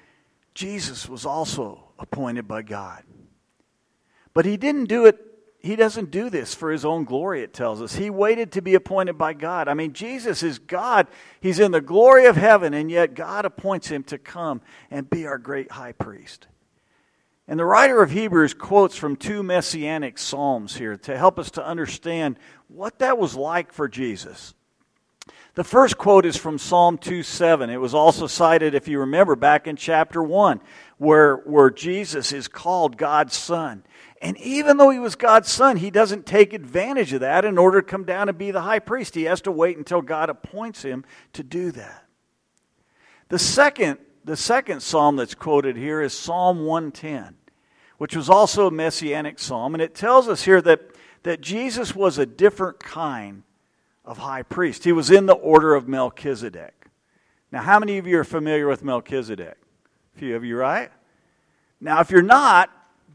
Jesus 0.54 1.08
was 1.08 1.26
also 1.26 1.92
appointed 1.98 2.48
by 2.48 2.62
God. 2.62 3.04
But 4.34 4.46
he 4.46 4.58
didn't 4.58 4.86
do 4.86 5.06
it, 5.06 5.20
he 5.62 5.76
doesn't 5.76 6.12
do 6.12 6.30
this 6.30 6.56
for 6.56 6.72
his 6.72 6.84
own 6.84 7.04
glory, 7.04 7.42
it 7.44 7.54
tells 7.54 7.82
us. 7.82 7.96
He 7.96 8.10
waited 8.10 8.52
to 8.54 8.62
be 8.62 8.74
appointed 8.74 9.18
by 9.18 9.34
God. 9.34 9.68
I 9.68 9.74
mean, 9.74 9.94
Jesus 9.94 10.44
is 10.44 10.60
God. 10.60 11.08
He's 11.40 11.60
in 11.60 11.72
the 11.72 11.82
glory 11.82 12.26
of 12.26 12.36
heaven, 12.36 12.74
and 12.74 12.90
yet 12.90 13.14
God 13.14 13.46
appoints 13.46 13.88
him 13.88 14.04
to 14.06 14.18
come 14.18 14.62
and 14.90 15.10
be 15.10 15.28
our 15.28 15.38
great 15.38 15.72
high 15.72 15.92
priest. 15.92 16.48
And 17.48 17.60
the 17.60 17.66
writer 17.66 18.02
of 18.02 18.12
Hebrews 18.12 18.54
quotes 18.54 18.96
from 18.96 19.16
two 19.16 19.44
messianic 19.44 20.18
psalms 20.18 20.76
here 20.76 20.98
to 20.98 21.18
help 21.18 21.38
us 21.38 21.52
to 21.52 21.66
understand 21.66 22.40
what 22.68 23.00
that 23.00 23.18
was 23.18 23.36
like 23.36 23.74
for 23.74 23.88
Jesus. 23.88 24.54
The 25.56 25.64
first 25.66 25.98
quote 25.98 26.26
is 26.26 26.38
from 26.38 26.58
Psalm 26.58 26.98
2 26.98 27.24
7. 27.24 27.70
It 27.70 27.76
was 27.78 27.94
also 27.94 28.26
cited, 28.26 28.74
if 28.74 28.88
you 28.88 29.00
remember, 29.00 29.36
back 29.36 29.68
in 29.68 29.76
chapter 29.76 30.24
1, 30.24 30.62
where, 30.98 31.38
where 31.38 31.70
Jesus 31.70 32.32
is 32.32 32.48
called 32.48 32.96
God's 32.96 33.36
Son. 33.36 33.84
And 34.22 34.38
even 34.38 34.78
though 34.78 34.92
he 34.92 35.00
was 35.00 35.16
God's 35.16 35.52
Son, 35.52 35.78
he 35.78 35.90
doesn't 35.90 36.28
take 36.28 36.54
advantage 36.54 37.12
of 37.12 37.22
that 37.22 37.44
in 37.44 37.58
order 37.58 37.82
to 37.82 37.88
come 37.88 38.04
down 38.04 38.30
and 38.30 38.38
be 38.38 38.52
the 38.52 38.62
high 38.62 38.80
priest. 38.80 39.16
He 39.16 39.24
has 39.24 39.42
to 39.42 39.52
wait 39.52 39.78
until 39.78 40.04
God 40.04 40.30
appoints 40.30 40.84
him 40.84 41.04
to 41.34 41.44
do 41.44 41.72
that. 41.72 42.06
The 43.30 43.40
second, 43.40 43.98
the 44.24 44.38
second 44.38 44.82
psalm 44.82 45.16
that's 45.16 45.34
quoted 45.34 45.76
here 45.76 46.02
is 46.02 46.14
Psalm 46.14 46.66
110, 46.66 47.36
which 47.98 48.16
was 48.16 48.30
also 48.30 48.68
a 48.68 48.72
messianic 48.72 49.40
psalm. 49.40 49.74
And 49.74 49.82
it 49.82 49.96
tells 49.96 50.28
us 50.28 50.44
here 50.44 50.62
that, 50.62 50.82
that 51.24 51.42
Jesus 51.42 51.96
was 51.96 52.20
a 52.20 52.26
different 52.26 52.80
kind 52.80 53.42
of 54.06 54.20
high 54.20 54.44
priest. 54.44 54.84
He 54.84 54.92
was 54.92 55.10
in 55.10 55.26
the 55.26 55.34
order 55.34 55.74
of 55.74 55.88
Melchizedek. 55.88 56.76
Now, 57.52 57.62
how 57.62 57.80
many 57.80 57.98
of 57.98 58.06
you 58.06 58.20
are 58.20 58.24
familiar 58.24 58.68
with 58.68 58.84
Melchizedek? 58.84 59.58
A 60.16 60.20
few 60.20 60.36
of 60.36 60.46
you, 60.46 60.58
right? 60.58 60.92
Now, 61.80 62.02
if 62.02 62.12
you're 62.12 62.22
not, 62.22 62.70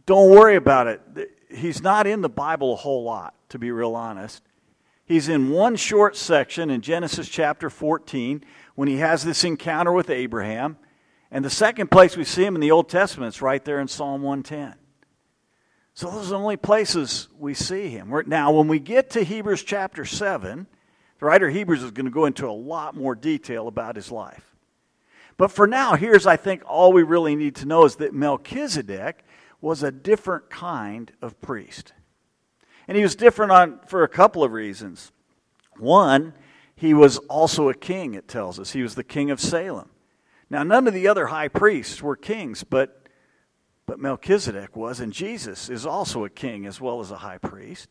don't 0.07 0.31
worry 0.31 0.57
about 0.57 0.87
it. 0.87 1.01
He's 1.51 1.83
not 1.83 2.07
in 2.07 2.23
the 2.23 2.29
Bible 2.29 2.73
a 2.73 2.77
whole 2.77 3.03
lot, 3.03 3.35
to 3.51 3.59
be 3.59 3.71
real 3.71 3.95
honest. 3.95 4.43
He's 5.05 5.29
in 5.29 5.51
one 5.51 5.77
short 5.77 6.17
section 6.17 6.71
in 6.71 6.81
Genesis 6.81 7.29
chapter 7.29 7.71
14 7.71 8.45
when 8.75 8.89
he 8.89 8.97
has 8.97 9.25
this 9.25 9.45
encounter 9.45 9.93
with 9.93 10.11
Abraham. 10.11 10.79
And 11.31 11.45
the 11.45 11.51
second 11.51 11.91
place 11.91 12.17
we 12.17 12.25
see 12.25 12.45
him 12.45 12.55
in 12.55 12.61
the 12.61 12.71
Old 12.71 12.89
Testament 12.89 13.35
is 13.35 13.43
right 13.43 13.65
there 13.65 13.81
in 13.81 13.89
Psalm 13.89 14.23
110. 14.23 14.75
So 15.95 16.11
those 16.11 16.27
are 16.27 16.31
the 16.31 16.39
only 16.39 16.57
places 16.57 17.29
we 17.39 17.55
see 17.55 17.89
him. 17.89 18.13
Now, 18.27 18.53
when 18.53 18.69
we 18.69 18.79
get 18.79 19.11
to 19.11 19.25
Hebrews 19.25 19.63
chapter 19.63 20.05
7, 20.05 20.67
the 21.19 21.27
writer 21.27 21.49
of 21.49 21.55
Hebrews 21.55 21.83
is 21.83 21.91
going 21.91 22.05
to 22.07 22.13
go 22.13 22.27
into 22.27 22.49
a 22.49 22.53
lot 22.53 22.95
more 22.95 23.15
detail 23.15 23.67
about 23.67 23.97
his 23.97 24.13
life. 24.13 24.57
But 25.39 25.51
for 25.51 25.67
now, 25.67 25.95
here's, 25.95 26.27
I 26.27 26.37
think, 26.37 26.63
all 26.67 26.93
we 26.93 27.03
really 27.03 27.37
need 27.37 27.57
to 27.57 27.67
know 27.67 27.85
is 27.85 27.97
that 27.97 28.15
Melchizedek 28.15 29.25
was 29.67 29.83
a 29.83 29.91
different 29.91 30.49
kind 30.49 31.11
of 31.21 31.41
priest. 31.41 31.93
And 32.87 32.97
he 32.97 33.03
was 33.03 33.17
different 33.17 33.51
on, 33.51 33.81
for 33.89 34.05
a 34.05 34.09
couple 34.09 34.45
of 34.45 34.53
reasons. 34.53 35.11
One, 35.77 36.35
he 36.77 36.95
was 36.95 37.19
also 37.19 37.69
a 37.69 37.75
king, 37.75 38.15
it 38.15 38.29
tells 38.29 38.61
us. 38.61 38.71
He 38.71 38.83
was 38.83 38.95
the 38.95 39.03
king 39.03 39.29
of 39.29 39.41
Salem. 39.41 39.91
Now, 40.49 40.63
none 40.63 40.87
of 40.87 40.95
the 40.95 41.09
other 41.09 41.27
high 41.27 41.49
priests 41.49 42.01
were 42.01 42.15
kings, 42.15 42.63
but, 42.63 43.09
but 43.87 43.99
Melchizedek 43.99 44.77
was, 44.77 45.01
and 45.01 45.13
Jesus 45.13 45.69
is 45.69 45.85
also 45.85 46.25
a 46.25 46.31
king 46.31 46.65
as 46.65 46.81
well 46.81 47.01
as 47.01 47.11
a 47.11 47.17
high 47.17 47.39
priest. 47.39 47.89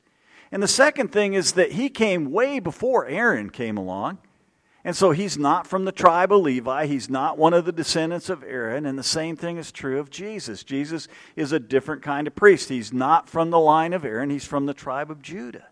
And 0.53 0.63
the 0.63 0.69
second 0.69 1.11
thing 1.11 1.33
is 1.33 1.51
that 1.53 1.73
he 1.73 1.89
came 1.89 2.31
way 2.31 2.59
before 2.59 3.05
Aaron 3.05 3.49
came 3.49 3.75
along. 3.75 4.19
And 4.85 4.95
so 4.95 5.09
he's 5.09 5.35
not 5.35 5.65
from 5.65 5.85
the 5.85 5.91
tribe 5.91 6.31
of 6.31 6.41
Levi. 6.41 6.85
He's 6.85 7.09
not 7.09 7.39
one 7.39 7.55
of 7.55 7.65
the 7.65 7.71
descendants 7.71 8.29
of 8.29 8.43
Aaron. 8.43 8.85
And 8.85 8.99
the 8.99 9.03
same 9.03 9.35
thing 9.35 9.57
is 9.57 9.71
true 9.71 9.99
of 9.99 10.11
Jesus. 10.11 10.63
Jesus 10.63 11.07
is 11.35 11.51
a 11.51 11.59
different 11.59 12.03
kind 12.03 12.27
of 12.27 12.35
priest. 12.35 12.69
He's 12.69 12.93
not 12.93 13.27
from 13.27 13.49
the 13.49 13.59
line 13.59 13.93
of 13.93 14.05
Aaron, 14.05 14.29
he's 14.29 14.45
from 14.45 14.67
the 14.67 14.75
tribe 14.75 15.09
of 15.09 15.23
Judah. 15.23 15.65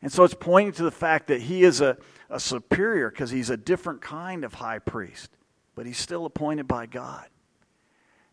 And 0.00 0.10
so 0.10 0.24
it's 0.24 0.34
pointing 0.34 0.72
to 0.72 0.84
the 0.84 0.90
fact 0.90 1.26
that 1.26 1.42
he 1.42 1.64
is 1.64 1.82
a, 1.82 1.98
a 2.30 2.40
superior 2.40 3.10
because 3.10 3.30
he's 3.30 3.50
a 3.50 3.58
different 3.58 4.00
kind 4.00 4.42
of 4.42 4.54
high 4.54 4.78
priest, 4.78 5.30
but 5.74 5.84
he's 5.84 5.98
still 5.98 6.24
appointed 6.24 6.66
by 6.66 6.86
God. 6.86 7.26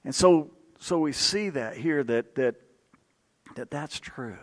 And 0.05 0.15
so, 0.15 0.51
so 0.79 0.99
we 0.99 1.11
see 1.11 1.49
that 1.49 1.75
here 1.75 2.01
that, 2.05 2.35
that, 2.35 2.55
that 3.55 3.69
that's 3.69 3.99
true. 3.99 4.37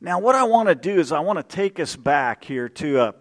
Now, 0.00 0.18
what 0.18 0.34
I 0.34 0.42
want 0.42 0.68
to 0.68 0.74
do 0.74 0.98
is 0.98 1.12
I 1.12 1.20
want 1.20 1.38
to 1.38 1.56
take 1.56 1.78
us 1.78 1.94
back 1.94 2.44
here 2.44 2.68
to 2.68 3.00
a, 3.00 3.14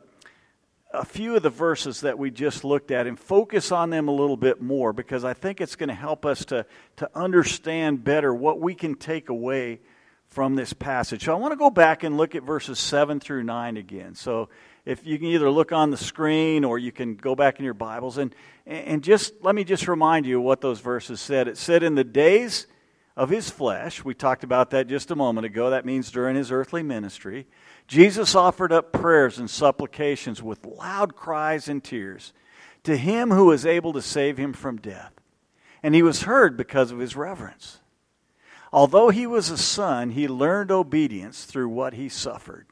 a 0.98 1.06
few 1.06 1.36
of 1.36 1.44
the 1.44 1.50
verses 1.50 2.02
that 2.02 2.18
we 2.18 2.32
just 2.32 2.64
looked 2.64 2.92
at 2.92 3.08
and 3.08 3.20
focus 3.20 3.72
on 3.72 3.90
them 3.90 4.08
a 4.08 4.12
little 4.12 4.38
bit 4.38 4.62
more 4.62 4.94
because 4.94 5.24
I 5.24 5.34
think 5.34 5.62
it's 5.62 5.76
going 5.76 5.90
to 5.90 5.96
help 5.96 6.26
us 6.26 6.46
to, 6.46 6.66
to 6.98 7.10
understand 7.14 8.04
better 8.04 8.34
what 8.34 8.60
we 8.60 8.74
can 8.74 8.96
take 8.96 9.30
away 9.30 9.80
from 10.28 10.56
this 10.56 10.74
passage. 10.74 11.26
So 11.26 11.32
I 11.32 11.36
want 11.36 11.52
to 11.52 11.58
go 11.58 11.70
back 11.70 12.04
and 12.04 12.18
look 12.18 12.36
at 12.36 12.44
verses 12.44 12.80
7 12.80 13.20
through 13.20 13.44
9 13.44 13.78
again. 13.78 14.16
So 14.16 14.50
if 14.86 15.06
you 15.06 15.18
can 15.20 15.28
either 15.28 15.50
look 15.50 15.72
on 15.72 15.92
the 15.92 15.98
screen 15.98 16.64
or 16.64 16.80
you 16.80 16.92
can 16.92 17.16
go 17.16 17.36
back 17.36 17.60
in 17.60 17.66
your 17.66 17.74
Bibles 17.74 18.18
and, 18.18 18.34
and 18.66 19.04
just 19.04 19.34
let 19.42 19.56
me 19.56 19.64
just 19.64 19.88
remind 19.88 20.26
you 20.26 20.42
what 20.42 20.62
those 20.62 20.80
verses 20.80 21.22
said. 21.22 21.48
It 21.48 21.58
said, 21.58 21.84
In 21.84 21.96
the 21.96 22.04
days 22.04 22.68
of 23.18 23.32
his 23.32 23.50
flesh. 23.50 24.06
We 24.06 24.14
talked 24.14 24.44
about 24.44 24.70
that 24.70 24.88
just 24.88 25.10
a 25.10 25.16
moment 25.16 25.46
ago. 25.46 25.72
That 25.72 25.86
means 25.86 26.12
during 26.12 26.36
his 26.36 26.52
earthly 26.52 26.84
ministry. 26.84 27.48
Jesus 27.88 28.36
offered 28.36 28.72
up 28.72 28.92
prayers 28.92 29.38
and 29.40 29.50
supplications 29.50 30.44
with 30.44 30.66
loud 30.66 31.16
cries 31.16 31.70
and 31.70 31.84
tears 31.84 32.34
to 32.84 32.98
him 32.98 33.32
who 33.32 33.46
was 33.46 33.66
able 33.66 33.94
to 33.94 34.02
save 34.02 34.38
him 34.38 34.54
from 34.54 34.78
death. 34.78 35.14
And 35.82 35.96
he 35.96 36.02
was 36.02 36.24
heard 36.24 36.58
because 36.58 36.92
of 36.92 37.00
his 37.00 37.16
reverence. 37.16 37.80
Although 38.74 39.10
he 39.10 39.26
was 39.26 39.50
a 39.50 39.58
son, 39.58 40.12
he 40.12 40.28
learned 40.28 40.72
obedience 40.72 41.46
through 41.46 41.70
what 41.70 41.94
he 41.94 42.10
suffered. 42.10 42.68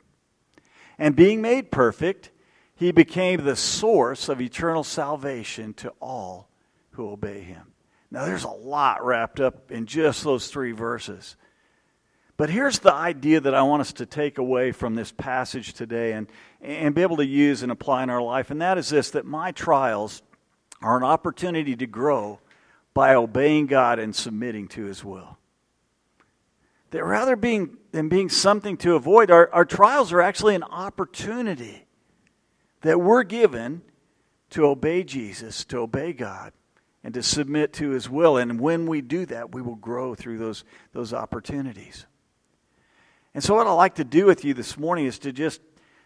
And 0.98 1.16
being 1.16 1.42
made 1.42 1.72
perfect, 1.72 2.32
he 2.76 2.92
became 2.92 3.44
the 3.44 3.56
source 3.56 4.28
of 4.28 4.42
eternal 4.42 4.84
salvation 4.84 5.74
to 5.76 5.94
all 6.02 6.50
who 6.92 7.10
obey 7.10 7.42
him. 7.42 7.74
Now, 8.12 8.26
there's 8.26 8.44
a 8.44 8.50
lot 8.50 9.06
wrapped 9.06 9.40
up 9.40 9.72
in 9.72 9.86
just 9.86 10.24
those 10.24 10.48
three 10.48 10.72
verses. 10.72 11.36
But 12.38 12.50
here's 12.50 12.80
the 12.80 12.94
idea 12.94 13.40
that 13.40 13.54
I 13.54 13.62
want 13.62 13.82
us 13.82 13.94
to 13.94 14.06
take 14.06 14.38
away 14.38 14.72
from 14.72 14.96
this 14.96 15.12
passage 15.12 15.74
today 15.74 16.12
and, 16.12 16.28
and 16.62 16.94
be 16.94 17.02
able 17.02 17.18
to 17.18 17.26
use 17.26 17.64
and 17.64 17.72
apply 17.72 18.04
in 18.04 18.10
our 18.10 18.22
life, 18.22 18.52
and 18.52 18.62
that 18.62 18.78
is 18.78 18.90
this 18.90 19.12
that 19.12 19.26
my 19.26 19.52
trials 19.52 20.22
are 20.82 20.98
an 20.98 21.04
opportunity 21.04 21.76
to 21.78 21.88
grow 21.88 22.40
by 22.94 23.16
obeying 23.16 23.68
God 23.68 24.00
and 24.00 24.14
submitting 24.14 24.68
to 24.70 24.84
His 24.84 25.04
will. 25.04 25.38
That 26.92 27.04
rather 27.04 27.36
being, 27.36 27.78
than 27.92 28.10
being 28.10 28.30
something 28.30 28.78
to 28.78 28.96
avoid, 28.96 29.32
our, 29.32 29.50
our 29.54 29.66
trials 29.66 30.12
are 30.12 30.22
actually 30.22 30.56
an 30.56 30.64
opportunity 30.64 31.86
that 32.82 33.02
we're 33.02 33.24
given 33.24 33.82
to 34.52 34.66
obey 34.66 35.04
Jesus, 35.04 35.66
to 35.66 35.80
obey 35.80 36.14
God, 36.14 36.54
and 37.04 37.14
to 37.14 37.24
submit 37.24 37.74
to 37.74 37.90
his 37.90 38.10
will. 38.10 38.38
And 38.38 38.60
when 38.60 38.86
we 38.86 39.02
do 39.02 39.26
that, 39.26 39.54
we 39.54 39.62
will 39.62 39.76
grow 39.76 40.16
through 40.16 40.38
those, 40.38 40.64
those 40.94 41.14
opportunities. 41.14 42.06
And 43.36 43.44
so, 43.44 43.54
what 43.54 43.68
I'd 43.68 43.74
like 43.74 43.96
to 43.96 44.06
do 44.06 44.26
with 44.26 44.46
you 44.46 44.54
this 44.54 44.78
morning 44.78 45.08
is 45.08 45.20
to 45.20 45.34
just 45.34 45.60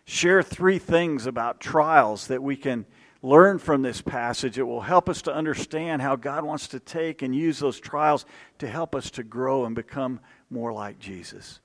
share 0.05 0.41
three 0.41 0.79
things 0.79 1.27
about 1.27 1.59
trials 1.59 2.25
that 2.25 2.41
we 2.41 2.55
can 2.55 2.87
learn 3.21 3.59
from 3.59 3.83
this 3.83 4.01
passage. 4.01 4.57
It 4.57 4.63
will 4.63 4.81
help 4.81 5.07
us 5.07 5.21
to 5.21 5.33
understand 5.33 6.01
how 6.01 6.15
God 6.15 6.43
wants 6.43 6.69
to 6.69 6.79
take 6.79 7.21
and 7.21 7.35
use 7.35 7.59
those 7.59 7.79
trials 7.79 8.25
to 8.57 8.67
help 8.67 8.95
us 8.95 9.11
to 9.11 9.23
grow 9.23 9.65
and 9.65 9.75
become 9.75 10.21
more 10.49 10.73
like 10.73 10.97
Jesus. 10.97 11.59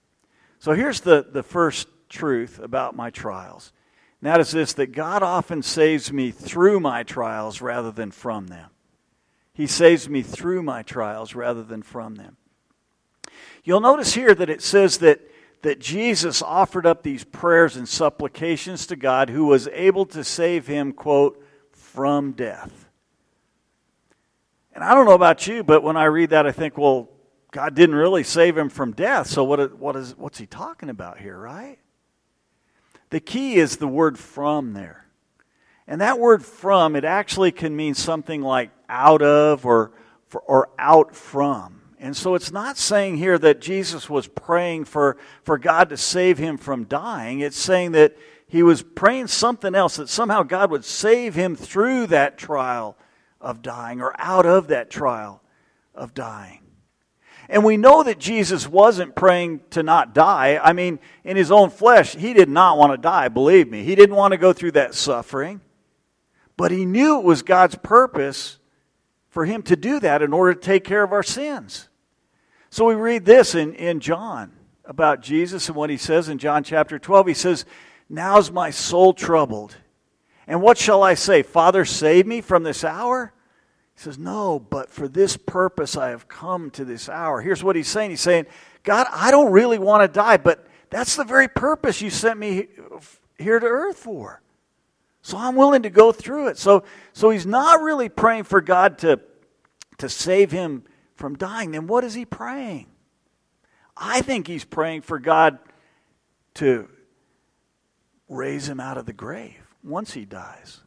So, 0.59 0.75
here's 0.75 1.01
the, 1.01 1.27
the 1.33 1.43
first 1.43 1.89
truth 2.11 2.59
about 2.59 2.95
my 2.95 3.09
trials. 3.09 3.73
And 4.21 4.31
that 4.31 4.41
is 4.41 4.51
this 4.51 4.75
that 4.75 4.93
God 4.93 5.23
often 5.23 5.63
saves 5.63 6.13
me 6.13 6.31
through 6.31 6.79
my 6.79 7.05
trials 7.05 7.63
rather 7.63 7.91
than 7.91 8.11
from 8.11 8.49
them. 8.49 8.69
He 9.55 9.67
saves 9.67 10.11
me 10.11 10.21
through 10.21 10.63
my 10.63 10.83
trials 10.83 11.35
rather 11.35 11.63
than 11.63 11.83
from 11.83 12.17
them. 12.17 12.37
You'll 13.63 13.81
notice 13.81 14.13
here 14.13 14.35
that 14.35 14.51
it 14.51 14.61
says 14.61 14.99
that, 14.99 15.23
that 15.65 15.81
Jesus 15.81 16.43
offered 16.43 16.85
up 16.85 17.03
these 17.03 17.25
prayers 17.25 17.75
and 17.75 17.89
supplications 17.89 18.87
to 18.87 18.97
God 18.97 19.31
who 19.31 19.47
was 19.47 19.67
able 19.69 20.05
to 20.05 20.23
save 20.23 20.67
him, 20.67 20.93
quote, 20.93 21.43
from 21.73 22.33
death. 22.33 22.91
And 24.75 24.85
I 24.85 24.93
don't 24.93 25.07
know 25.07 25.15
about 25.15 25.47
you, 25.47 25.65
but 25.65 25.83
when 25.83 25.97
I 25.97 26.05
read 26.05 26.31
that, 26.31 26.47
I 26.47 26.53
think, 26.53 26.77
well, 26.77 27.09
God 27.51 27.75
didn't 27.75 27.95
really 27.95 28.25
save 28.25 28.59
him 28.59 28.69
from 28.69 28.93
death. 28.93 29.29
So 29.29 29.43
what, 29.43 29.79
what 29.79 29.97
is, 29.97 30.15
what's 30.19 30.37
he 30.37 30.45
talking 30.45 30.91
about 30.91 31.19
here, 31.19 31.39
right? 31.39 31.79
The 33.09 33.21
key 33.21 33.55
is 33.55 33.79
the 33.79 33.89
word 33.89 34.19
from 34.19 34.75
there. 34.75 35.07
And 35.87 36.03
that 36.03 36.19
word 36.19 36.45
from, 36.45 36.95
it 36.95 37.07
actually 37.07 37.53
can 37.53 37.75
mean 37.75 37.95
something 37.95 38.43
like 38.43 38.71
out 38.87 39.23
of 39.23 39.65
or, 39.65 39.93
or 40.45 40.69
out 40.79 41.17
from. 41.17 41.81
And 42.05 42.15
so 42.15 42.35
it's 42.35 42.53
not 42.53 42.77
saying 42.77 43.17
here 43.17 43.39
that 43.39 43.63
Jesus 43.63 44.11
was 44.11 44.29
praying 44.29 44.85
for, 44.85 45.17
for 45.43 45.57
God 45.57 45.89
to 45.89 45.97
save 45.97 46.37
him 46.37 46.59
from 46.59 46.85
dying. 46.85 47.41
It's 47.41 47.57
saying 47.57 47.93
that 47.93 48.15
he 48.47 48.63
was 48.63 48.83
praying 48.83 49.29
something 49.29 49.75
else, 49.75 49.97
that 49.97 50.11
somehow 50.11 50.43
God 50.43 50.71
would 50.71 50.85
save 50.85 51.35
him 51.35 51.57
through 51.57 52.09
that 52.09 52.37
trial 52.37 52.99
of 53.41 53.63
dying 53.63 54.03
or 54.03 54.15
out 54.19 54.45
of 54.45 54.69
that 54.69 54.91
trial 54.91 55.41
of 55.95 56.13
dying. 56.13 56.61
And 57.49 57.65
we 57.65 57.79
know 57.79 58.03
that 58.03 58.19
Jesus 58.19 58.69
wasn't 58.69 59.17
praying 59.17 59.63
to 59.71 59.83
not 59.83 60.13
die. 60.13 60.61
I 60.63 60.75
mean, 60.75 60.99
in 61.25 61.39
his 61.39 61.51
own 61.51 61.71
flesh, 61.71 62.15
he 62.15 62.35
did 62.35 62.51
not 62.51 62.77
want 62.77 62.93
to 62.93 62.99
die, 62.99 63.29
believe 63.29 63.71
me. 63.71 63.83
He 63.83 63.95
didn't 63.95 64.17
want 64.17 64.33
to 64.33 64.39
go 64.39 64.53
through 64.53 64.73
that 64.73 64.95
suffering. 64.95 65.63
But 66.59 66.71
he 66.71 66.85
knew 66.85 67.19
it 67.19 67.25
was 67.25 67.41
God's 67.41 67.77
purpose 67.77 68.59
for 69.31 69.47
him 69.47 69.63
to 69.63 69.75
do 69.75 70.01
that 70.01 70.21
in 70.21 70.35
order 70.35 70.53
to 70.53 70.61
take 70.61 70.85
care 70.85 71.03
of 71.03 71.11
our 71.11 71.23
sins. 71.23 71.89
So 72.75 72.87
we 72.87 72.97
read 72.97 73.25
this 73.25 73.55
in, 73.55 73.73
in 73.75 74.01
John 74.01 74.51
about 74.85 75.23
Jesus 75.23 75.69
and 75.69 75.77
what 75.77 75.91
he 75.91 75.97
says 75.97 76.29
in 76.29 76.39
John 76.39 76.65
chapter 76.65 76.99
12. 76.99 77.29
He 77.29 77.33
says, 77.33 77.65
Now's 78.09 78.51
my 78.51 78.71
soul 78.71 79.13
troubled. 79.13 79.77
And 80.49 80.61
what 80.61 80.77
shall 80.77 81.01
I 81.05 81.15
say? 81.15 81.45
Father, 81.45 81.85
save 81.85 82.27
me 82.27 82.41
from 82.41 82.65
this 82.65 82.83
hour? 82.83 83.33
He 83.95 84.03
says, 84.03 84.19
No, 84.19 84.59
but 84.59 84.91
for 84.91 85.07
this 85.07 85.37
purpose 85.37 85.97
I 85.97 86.09
have 86.09 86.27
come 86.27 86.69
to 86.73 86.85
this 86.85 87.09
hour. 87.09 87.41
Here's 87.41 87.63
what 87.63 87.77
he's 87.77 87.87
saying 87.87 88.11
He's 88.11 88.21
saying, 88.21 88.47
God, 88.83 89.07
I 89.09 89.31
don't 89.31 89.53
really 89.53 89.79
want 89.79 90.03
to 90.03 90.09
die, 90.09 90.39
but 90.39 90.67
that's 90.91 91.15
the 91.15 91.23
very 91.23 91.47
purpose 91.47 92.03
you 92.03 92.11
sent 92.11 92.41
me 92.41 92.67
here 93.39 93.61
to 93.61 93.67
earth 93.67 93.99
for. 93.99 94.43
So 95.23 95.39
I'm 95.39 95.55
willing 95.55 95.83
to 95.83 95.91
go 95.91 96.11
through 96.11 96.49
it. 96.49 96.59
So, 96.59 96.83
so 97.13 97.31
he's 97.31 97.47
not 97.47 97.83
really 97.83 98.09
praying 98.09 98.43
for 98.43 98.61
God 98.61 98.99
to, 98.99 99.21
to 99.99 100.09
save 100.09 100.51
him 100.51 100.83
from 101.15 101.37
dying. 101.37 101.73
Then 101.73 101.87
what 101.87 102.05
is 102.05 102.15
he 102.15 102.25
praying? 102.25 102.87
I 103.97 104.21
think 104.23 104.47
he's 104.47 104.65
praying 104.65 105.03
for 105.03 105.19
God 105.19 105.59
to 106.55 106.89
raise 108.29 108.69
him 108.69 108.81
out 108.81 108.99
of 108.99 109.07
the 109.07 109.13
grave 109.13 109.61
once 109.83 110.15
he 110.15 110.25
dies 110.25 110.81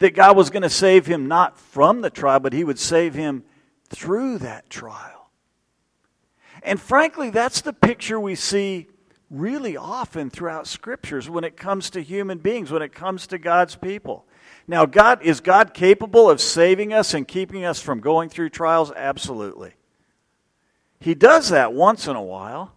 that 0.00 0.14
God 0.14 0.36
was 0.36 0.50
going 0.50 0.62
to 0.62 0.70
save 0.70 1.06
him 1.06 1.28
not 1.28 1.58
from 1.58 2.00
the 2.00 2.10
trial, 2.10 2.40
but 2.40 2.52
he 2.52 2.64
would 2.64 2.78
save 2.78 3.14
him 3.14 3.44
through 3.88 4.38
that 4.38 4.68
trial. 4.68 5.30
And 6.62 6.80
frankly, 6.80 7.30
that's 7.30 7.60
the 7.60 7.72
picture 7.72 8.18
we 8.18 8.34
see 8.34 8.88
really 9.30 9.76
often 9.76 10.28
throughout 10.28 10.66
scriptures 10.66 11.30
when 11.30 11.44
it 11.44 11.56
comes 11.56 11.90
to 11.90 12.02
human 12.02 12.38
beings, 12.38 12.70
when 12.70 12.82
it 12.82 12.92
comes 12.92 13.28
to 13.28 13.38
God's 13.38 13.76
people. 13.76 14.26
Now, 14.66 14.86
God 14.86 15.22
is 15.22 15.40
God 15.40 15.72
capable 15.72 16.28
of 16.28 16.40
saving 16.40 16.92
us 16.92 17.14
and 17.14 17.26
keeping 17.26 17.64
us 17.64 17.80
from 17.80 18.00
going 18.00 18.28
through 18.28 18.50
trials? 18.50 18.92
Absolutely. 18.94 19.72
He 20.98 21.14
does 21.14 21.48
that 21.48 21.72
once 21.72 22.06
in 22.06 22.16
a 22.16 22.22
while. 22.22 22.74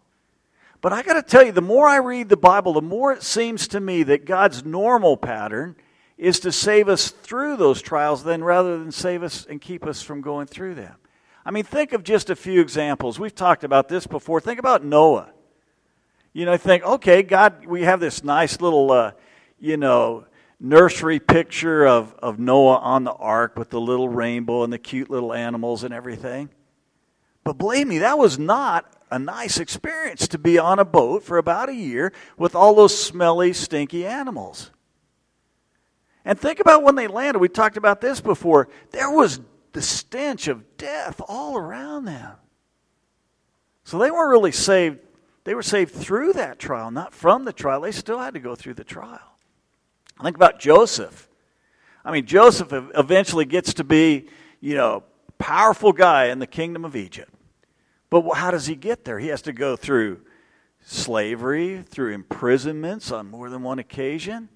But 0.81 0.93
I 0.93 1.01
got 1.01 1.13
to 1.13 1.21
tell 1.23 1.45
you, 1.45 1.51
the 1.51 1.61
more 1.61 1.87
I 1.87 1.97
read 1.97 2.29
the 2.29 2.37
Bible, 2.37 2.73
the 2.73 2.81
more 2.81 3.13
it 3.13 3.23
seems 3.23 3.67
to 3.69 3.79
me 3.79 4.03
that 4.03 4.25
God's 4.25 4.65
normal 4.65 5.17
pattern 5.17 5.75
is 6.17 6.41
to 6.41 6.51
save 6.51 6.89
us 6.89 7.09
through 7.09 7.57
those 7.57 7.81
trials 7.81 8.23
then 8.23 8.43
rather 8.43 8.77
than 8.77 8.91
save 8.91 9.23
us 9.23 9.45
and 9.49 9.61
keep 9.61 9.85
us 9.85 10.01
from 10.01 10.21
going 10.21 10.45
through 10.45 10.75
them. 10.75 10.95
I 11.45 11.51
mean, 11.51 11.63
think 11.63 11.93
of 11.93 12.03
just 12.03 12.29
a 12.29 12.35
few 12.35 12.61
examples. 12.61 13.19
We've 13.19 13.33
talked 13.33 13.63
about 13.63 13.87
this 13.89 14.07
before. 14.07 14.39
Think 14.39 14.59
about 14.59 14.83
Noah. 14.83 15.31
You 16.33 16.45
know, 16.45 16.57
think, 16.57 16.83
okay, 16.83 17.21
God, 17.21 17.65
we 17.65 17.83
have 17.83 17.99
this 17.99 18.23
nice 18.23 18.59
little, 18.59 18.91
uh, 18.91 19.11
you 19.59 19.77
know, 19.77 20.25
nursery 20.59 21.19
picture 21.19 21.85
of, 21.85 22.15
of 22.19 22.39
Noah 22.39 22.77
on 22.77 23.03
the 23.03 23.11
ark 23.11 23.57
with 23.57 23.69
the 23.69 23.79
little 23.79 24.09
rainbow 24.09 24.63
and 24.63 24.73
the 24.73 24.79
cute 24.79 25.09
little 25.09 25.31
animals 25.31 25.83
and 25.83 25.93
everything. 25.93 26.49
But 27.43 27.57
believe 27.57 27.87
me, 27.87 27.99
that 27.99 28.17
was 28.17 28.39
not 28.39 28.91
a 29.11 29.19
nice 29.19 29.59
experience 29.59 30.27
to 30.29 30.39
be 30.39 30.57
on 30.57 30.79
a 30.79 30.85
boat 30.85 31.23
for 31.23 31.37
about 31.37 31.69
a 31.69 31.75
year 31.75 32.11
with 32.35 32.55
all 32.55 32.73
those 32.73 32.97
smelly, 32.97 33.53
stinky 33.53 34.07
animals. 34.07 34.71
And 36.25 36.39
think 36.39 36.59
about 36.59 36.83
when 36.83 36.95
they 36.95 37.07
landed. 37.07 37.39
We 37.39 37.49
talked 37.49 37.77
about 37.77 38.01
this 38.01 38.21
before. 38.21 38.69
There 38.91 39.11
was 39.11 39.39
the 39.73 39.81
stench 39.81 40.47
of 40.47 40.77
death 40.77 41.21
all 41.27 41.57
around 41.57 42.05
them. 42.05 42.31
So 43.83 43.99
they 43.99 44.09
weren't 44.09 44.31
really 44.31 44.53
saved. 44.53 44.99
They 45.43 45.55
were 45.55 45.63
saved 45.63 45.93
through 45.93 46.33
that 46.33 46.59
trial, 46.59 46.91
not 46.91 47.13
from 47.13 47.45
the 47.45 47.53
trial. 47.53 47.81
They 47.81 47.91
still 47.91 48.19
had 48.19 48.33
to 48.33 48.39
go 48.39 48.55
through 48.55 48.75
the 48.75 48.83
trial. 48.83 49.19
Think 50.21 50.35
about 50.35 50.59
Joseph. 50.59 51.27
I 52.05 52.11
mean, 52.11 52.25
Joseph 52.25 52.69
eventually 52.71 53.45
gets 53.45 53.73
to 53.75 53.83
be, 53.83 54.27
you 54.61 54.75
know, 54.75 55.03
powerful 55.37 55.91
guy 55.91 56.25
in 56.25 56.39
the 56.39 56.47
kingdom 56.47 56.85
of 56.85 56.95
Egypt. 56.95 57.33
But 58.09 58.29
how 58.35 58.51
does 58.51 58.67
he 58.67 58.75
get 58.75 59.05
there? 59.05 59.19
He 59.19 59.27
has 59.29 59.41
to 59.43 59.53
go 59.53 59.75
through 59.75 60.21
slavery, 60.81 61.83
through 61.89 62.13
imprisonments 62.13 63.11
on 63.11 63.29
more 63.29 63.49
than 63.49 63.63
one 63.63 63.79
occasion. 63.79 64.49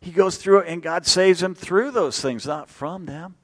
He 0.00 0.10
goes 0.10 0.36
through 0.36 0.60
it, 0.60 0.68
and 0.68 0.82
God 0.82 1.06
saves 1.06 1.42
him 1.42 1.54
through 1.54 1.92
those 1.92 2.20
things, 2.20 2.46
not 2.46 2.68
from 2.68 3.06
them. 3.06 3.34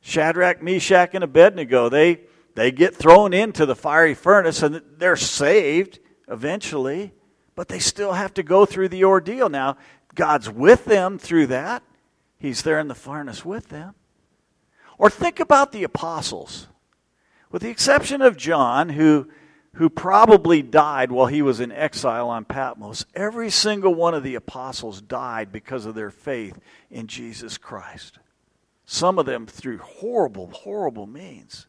Shadrach, 0.00 0.62
Meshach, 0.62 1.10
and 1.14 1.24
Abednego, 1.24 1.88
they, 1.88 2.20
they 2.58 2.70
get 2.70 2.94
thrown 2.94 3.32
into 3.32 3.66
the 3.66 3.76
fiery 3.76 4.14
furnace 4.14 4.62
and 4.62 4.82
they're 4.96 5.16
saved 5.16 5.98
eventually, 6.28 7.12
but 7.54 7.68
they 7.68 7.78
still 7.78 8.12
have 8.12 8.34
to 8.34 8.42
go 8.42 8.66
through 8.66 8.88
the 8.88 9.04
ordeal. 9.04 9.48
Now, 9.48 9.76
God's 10.14 10.50
with 10.50 10.84
them 10.84 11.18
through 11.18 11.48
that, 11.48 11.82
He's 12.38 12.62
there 12.62 12.78
in 12.78 12.88
the 12.88 12.94
furnace 12.94 13.44
with 13.44 13.68
them. 13.68 13.94
Or 14.96 15.10
think 15.10 15.40
about 15.40 15.72
the 15.72 15.84
apostles. 15.84 16.68
With 17.50 17.62
the 17.62 17.70
exception 17.70 18.22
of 18.22 18.36
John, 18.36 18.90
who 18.90 19.28
who 19.74 19.88
probably 19.88 20.60
died 20.60 21.12
while 21.12 21.26
he 21.26 21.40
was 21.40 21.60
in 21.60 21.70
exile 21.70 22.28
on 22.28 22.44
Patmos, 22.44 23.06
every 23.14 23.48
single 23.48 23.94
one 23.94 24.12
of 24.12 24.24
the 24.24 24.34
apostles 24.34 25.00
died 25.00 25.52
because 25.52 25.86
of 25.86 25.94
their 25.94 26.10
faith 26.10 26.58
in 26.90 27.06
Jesus 27.06 27.56
Christ. 27.58 28.18
Some 28.86 29.20
of 29.20 29.26
them 29.26 29.46
through 29.46 29.78
horrible, 29.78 30.50
horrible 30.50 31.06
means. 31.06 31.67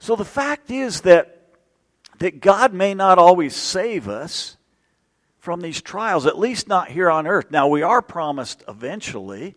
So 0.00 0.16
the 0.16 0.24
fact 0.24 0.70
is 0.70 1.02
that, 1.02 1.42
that 2.18 2.40
God 2.40 2.72
may 2.72 2.94
not 2.94 3.18
always 3.18 3.54
save 3.54 4.08
us 4.08 4.56
from 5.38 5.60
these 5.60 5.80
trials, 5.80 6.26
at 6.26 6.38
least 6.38 6.68
not 6.68 6.88
here 6.88 7.10
on 7.10 7.26
earth. 7.26 7.50
Now, 7.50 7.68
we 7.68 7.82
are 7.82 8.02
promised 8.02 8.64
eventually 8.66 9.54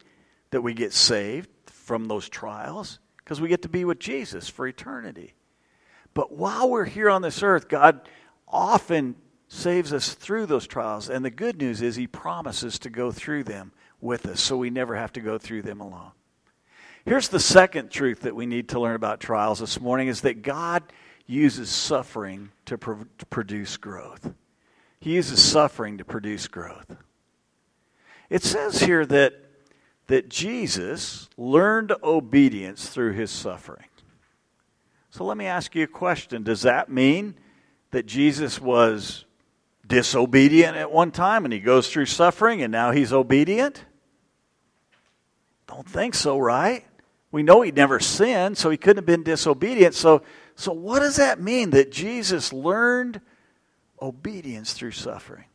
that 0.51 0.61
we 0.61 0.73
get 0.73 0.93
saved 0.93 1.49
from 1.65 2.05
those 2.05 2.29
trials 2.29 2.99
because 3.17 3.39
we 3.39 3.47
get 3.47 3.61
to 3.63 3.69
be 3.69 3.85
with 3.85 3.99
Jesus 3.99 4.49
for 4.49 4.67
eternity. 4.67 5.33
But 6.13 6.33
while 6.33 6.69
we're 6.69 6.85
here 6.85 7.09
on 7.09 7.21
this 7.21 7.41
earth, 7.41 7.69
God 7.69 8.07
often 8.47 9.15
saves 9.47 9.93
us 9.93 10.13
through 10.13 10.45
those 10.45 10.67
trials. 10.67 11.09
And 11.09 11.23
the 11.23 11.31
good 11.31 11.57
news 11.57 11.81
is 11.81 11.95
He 11.95 12.07
promises 12.07 12.79
to 12.79 12.89
go 12.89 13.11
through 13.11 13.45
them 13.45 13.71
with 14.01 14.25
us, 14.25 14.41
so 14.41 14.57
we 14.57 14.69
never 14.69 14.95
have 14.95 15.13
to 15.13 15.21
go 15.21 15.37
through 15.37 15.61
them 15.61 15.79
alone. 15.79 16.11
Here's 17.05 17.27
the 17.27 17.39
second 17.39 17.91
truth 17.91 18.21
that 18.21 18.35
we 18.35 18.45
need 18.45 18.69
to 18.69 18.79
learn 18.79 18.95
about 18.95 19.19
trials 19.19 19.59
this 19.59 19.79
morning 19.79 20.07
is 20.07 20.21
that 20.21 20.41
God 20.41 20.83
uses 21.25 21.69
suffering 21.69 22.51
to, 22.65 22.77
pro- 22.77 23.05
to 23.17 23.25
produce 23.25 23.75
growth. 23.75 24.33
He 24.99 25.15
uses 25.15 25.41
suffering 25.43 25.97
to 25.97 26.05
produce 26.05 26.47
growth. 26.47 26.95
It 28.29 28.43
says 28.43 28.79
here 28.79 29.05
that, 29.05 29.33
that 30.07 30.29
Jesus 30.29 31.29
learned 31.37 31.93
obedience 32.01 32.87
through 32.87 33.13
his 33.13 33.31
suffering. 33.31 33.87
So 35.09 35.25
let 35.25 35.35
me 35.35 35.45
ask 35.45 35.75
you 35.75 35.83
a 35.83 35.87
question. 35.87 36.43
Does 36.43 36.61
that 36.61 36.89
mean 36.89 37.35
that 37.91 38.05
Jesus 38.05 38.61
was 38.61 39.25
disobedient 39.85 40.77
at 40.77 40.89
one 40.89 41.11
time 41.11 41.43
and 41.43 41.53
he 41.53 41.59
goes 41.59 41.89
through 41.89 42.05
suffering 42.05 42.61
and 42.61 42.71
now 42.71 42.91
he's 42.91 43.11
obedient? 43.11 43.83
Don't 45.67 45.87
think 45.87 46.15
so, 46.15 46.37
right? 46.37 46.85
We 47.33 47.43
know 47.43 47.61
he 47.61 47.71
never 47.73 47.99
sinned, 47.99 48.57
so 48.57 48.69
he 48.69 48.77
couldn't 48.77 48.99
have 48.99 49.05
been 49.05 49.23
disobedient. 49.23 49.95
So, 49.95 50.21
so 50.55 50.71
what 50.71 50.99
does 50.99 51.17
that 51.17 51.41
mean 51.41 51.71
that 51.71 51.91
Jesus 51.91 52.53
learned 52.53 53.19
obedience 54.03 54.73
through 54.73 54.91
suffering. 54.91 55.45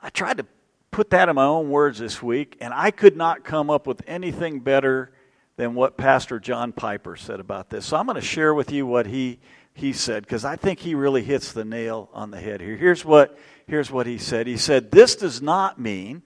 I 0.00 0.10
tried 0.10 0.38
to 0.38 0.46
put 0.90 1.10
that 1.10 1.28
in 1.28 1.34
my 1.34 1.44
own 1.44 1.70
words 1.70 1.98
this 1.98 2.22
week, 2.22 2.56
and 2.60 2.72
I 2.72 2.92
could 2.92 3.16
not 3.16 3.44
come 3.44 3.68
up 3.68 3.86
with 3.86 4.00
anything 4.06 4.60
better 4.60 5.12
than 5.56 5.74
what 5.74 5.96
Pastor 5.96 6.38
John 6.38 6.72
Piper 6.72 7.16
said 7.16 7.40
about 7.40 7.68
this. 7.68 7.84
So 7.84 7.96
I'm 7.96 8.06
going 8.06 8.14
to 8.14 8.20
share 8.20 8.54
with 8.54 8.70
you 8.70 8.86
what 8.86 9.06
he, 9.06 9.40
he 9.74 9.92
said, 9.92 10.22
because 10.22 10.44
I 10.44 10.54
think 10.54 10.78
he 10.78 10.94
really 10.94 11.24
hits 11.24 11.52
the 11.52 11.64
nail 11.64 12.08
on 12.12 12.30
the 12.30 12.40
head 12.40 12.60
here. 12.60 12.76
Here's 12.76 13.04
what, 13.04 13.36
here's 13.66 13.90
what 13.90 14.06
he 14.06 14.16
said 14.16 14.46
He 14.46 14.56
said, 14.56 14.92
This 14.92 15.16
does 15.16 15.42
not 15.42 15.80
mean 15.80 16.22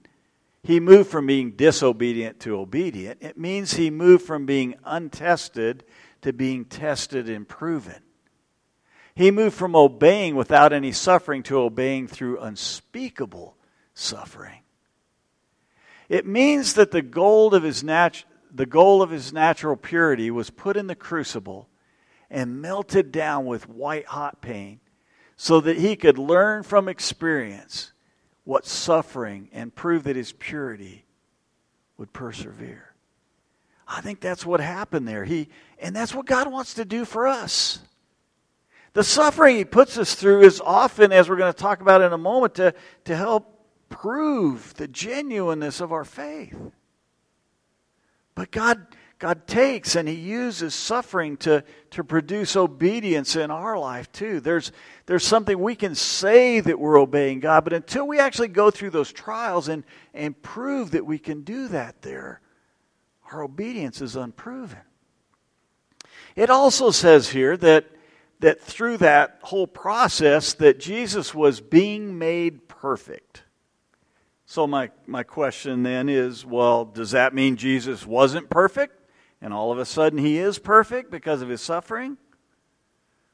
he 0.63 0.79
moved 0.79 1.09
from 1.09 1.27
being 1.27 1.51
disobedient 1.51 2.39
to 2.41 2.57
obedient, 2.57 3.21
it 3.21 3.37
means 3.37 3.73
he 3.73 3.89
moved 3.89 4.25
from 4.25 4.45
being 4.45 4.75
untested 4.85 5.83
to 6.21 6.31
being 6.31 6.63
tested 6.65 7.29
and 7.29 7.47
proven. 7.47 8.01
He 9.13 9.29
moved 9.29 9.55
from 9.55 9.75
obeying 9.75 10.35
without 10.35 10.73
any 10.73 10.91
suffering 10.91 11.43
to 11.43 11.59
obeying 11.59 12.07
through 12.07 12.39
unspeakable 12.39 13.57
suffering. 13.93 14.61
It 16.09 16.25
means 16.25 16.73
that 16.73 16.91
the 16.91 17.01
goal 17.01 17.53
of 17.53 17.63
his, 17.63 17.83
nat- 17.83 18.23
the 18.51 18.65
goal 18.65 19.01
of 19.01 19.09
his 19.09 19.33
natural 19.33 19.75
purity 19.75 20.31
was 20.31 20.49
put 20.49 20.77
in 20.77 20.87
the 20.87 20.95
crucible 20.95 21.69
and 22.29 22.61
melted 22.61 23.11
down 23.11 23.45
with 23.45 23.69
white 23.69 24.07
hot 24.07 24.41
pain 24.41 24.79
so 25.35 25.61
that 25.61 25.77
he 25.77 25.95
could 25.95 26.17
learn 26.17 26.63
from 26.63 26.87
experience 26.87 27.92
what 28.43 28.65
suffering 28.65 29.49
and 29.53 29.73
prove 29.73 30.03
that 30.03 30.15
his 30.15 30.31
purity 30.33 31.05
would 31.97 32.11
persevere. 32.13 32.93
I 33.87 34.01
think 34.01 34.19
that's 34.19 34.45
what 34.45 34.59
happened 34.59 35.07
there. 35.07 35.25
He, 35.25 35.49
and 35.79 35.95
that's 35.95 36.13
what 36.13 36.25
God 36.25 36.51
wants 36.51 36.73
to 36.75 36.85
do 36.85 37.05
for 37.05 37.27
us. 37.27 37.79
The 38.93 39.03
suffering 39.03 39.57
he 39.57 39.65
puts 39.65 39.97
us 39.97 40.15
through 40.15 40.41
is 40.41 40.61
often, 40.61 41.11
as 41.11 41.29
we're 41.29 41.37
going 41.37 41.53
to 41.53 41.59
talk 41.59 41.81
about 41.81 42.01
in 42.01 42.13
a 42.13 42.17
moment, 42.17 42.55
to, 42.55 42.73
to 43.05 43.15
help 43.15 43.59
prove 43.89 44.73
the 44.75 44.87
genuineness 44.87 45.81
of 45.81 45.91
our 45.91 46.05
faith. 46.05 46.55
God, 48.53 48.85
God 49.19 49.47
takes 49.47 49.95
and 49.95 50.07
He 50.07 50.15
uses 50.15 50.73
suffering 50.73 51.35
to, 51.37 51.65
to 51.89 52.03
produce 52.03 52.55
obedience 52.55 53.35
in 53.35 53.51
our 53.51 53.77
life 53.77 54.09
too. 54.13 54.39
There's, 54.39 54.71
there's 55.07 55.25
something 55.25 55.59
we 55.59 55.75
can 55.75 55.95
say 55.95 56.61
that 56.61 56.79
we're 56.79 56.99
obeying 56.99 57.41
God, 57.41 57.65
but 57.65 57.73
until 57.73 58.07
we 58.07 58.19
actually 58.19 58.47
go 58.47 58.71
through 58.71 58.91
those 58.91 59.11
trials 59.11 59.67
and, 59.67 59.83
and 60.13 60.41
prove 60.41 60.91
that 60.91 61.05
we 61.05 61.19
can 61.19 61.41
do 61.41 61.67
that 61.69 62.01
there, 62.01 62.39
our 63.31 63.43
obedience 63.43 64.01
is 64.01 64.15
unproven. 64.15 64.79
It 66.35 66.49
also 66.49 66.91
says 66.91 67.29
here 67.29 67.57
that, 67.57 67.85
that 68.39 68.61
through 68.61 68.97
that 68.97 69.39
whole 69.41 69.67
process 69.67 70.53
that 70.55 70.79
Jesus 70.79 71.33
was 71.33 71.59
being 71.59 72.17
made 72.17 72.67
perfect. 72.67 73.42
So 74.53 74.67
my, 74.67 74.91
my 75.07 75.23
question 75.23 75.81
then 75.81 76.07
is, 76.07 76.45
well, 76.45 76.85
does 76.85 77.09
that 77.09 77.33
mean 77.33 77.55
Jesus 77.55 78.05
wasn't 78.05 78.51
perfect? 78.51 78.93
And 79.41 79.51
all 79.51 79.71
of 79.71 79.79
a 79.79 79.83
sudden 79.83 80.19
he 80.19 80.37
is 80.37 80.59
perfect 80.59 81.09
because 81.09 81.41
of 81.41 81.49
his 81.49 81.59
suffering? 81.59 82.19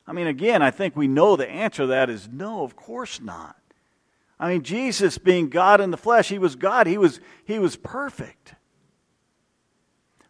I 0.07 0.13
mean, 0.13 0.27
again, 0.27 0.61
I 0.61 0.71
think 0.71 0.95
we 0.95 1.09
know 1.09 1.35
the 1.35 1.49
answer 1.49 1.83
to 1.83 1.87
that 1.87 2.09
is 2.09 2.29
no, 2.31 2.63
of 2.63 2.77
course 2.77 3.19
not. 3.19 3.57
I 4.39 4.53
mean, 4.53 4.61
Jesus 4.61 5.17
being 5.17 5.49
God 5.49 5.81
in 5.81 5.91
the 5.91 5.97
flesh, 5.97 6.29
he 6.29 6.39
was 6.39 6.55
God, 6.55 6.87
he 6.87 6.97
was, 6.97 7.19
he 7.43 7.59
was 7.59 7.75
perfect. 7.75 8.55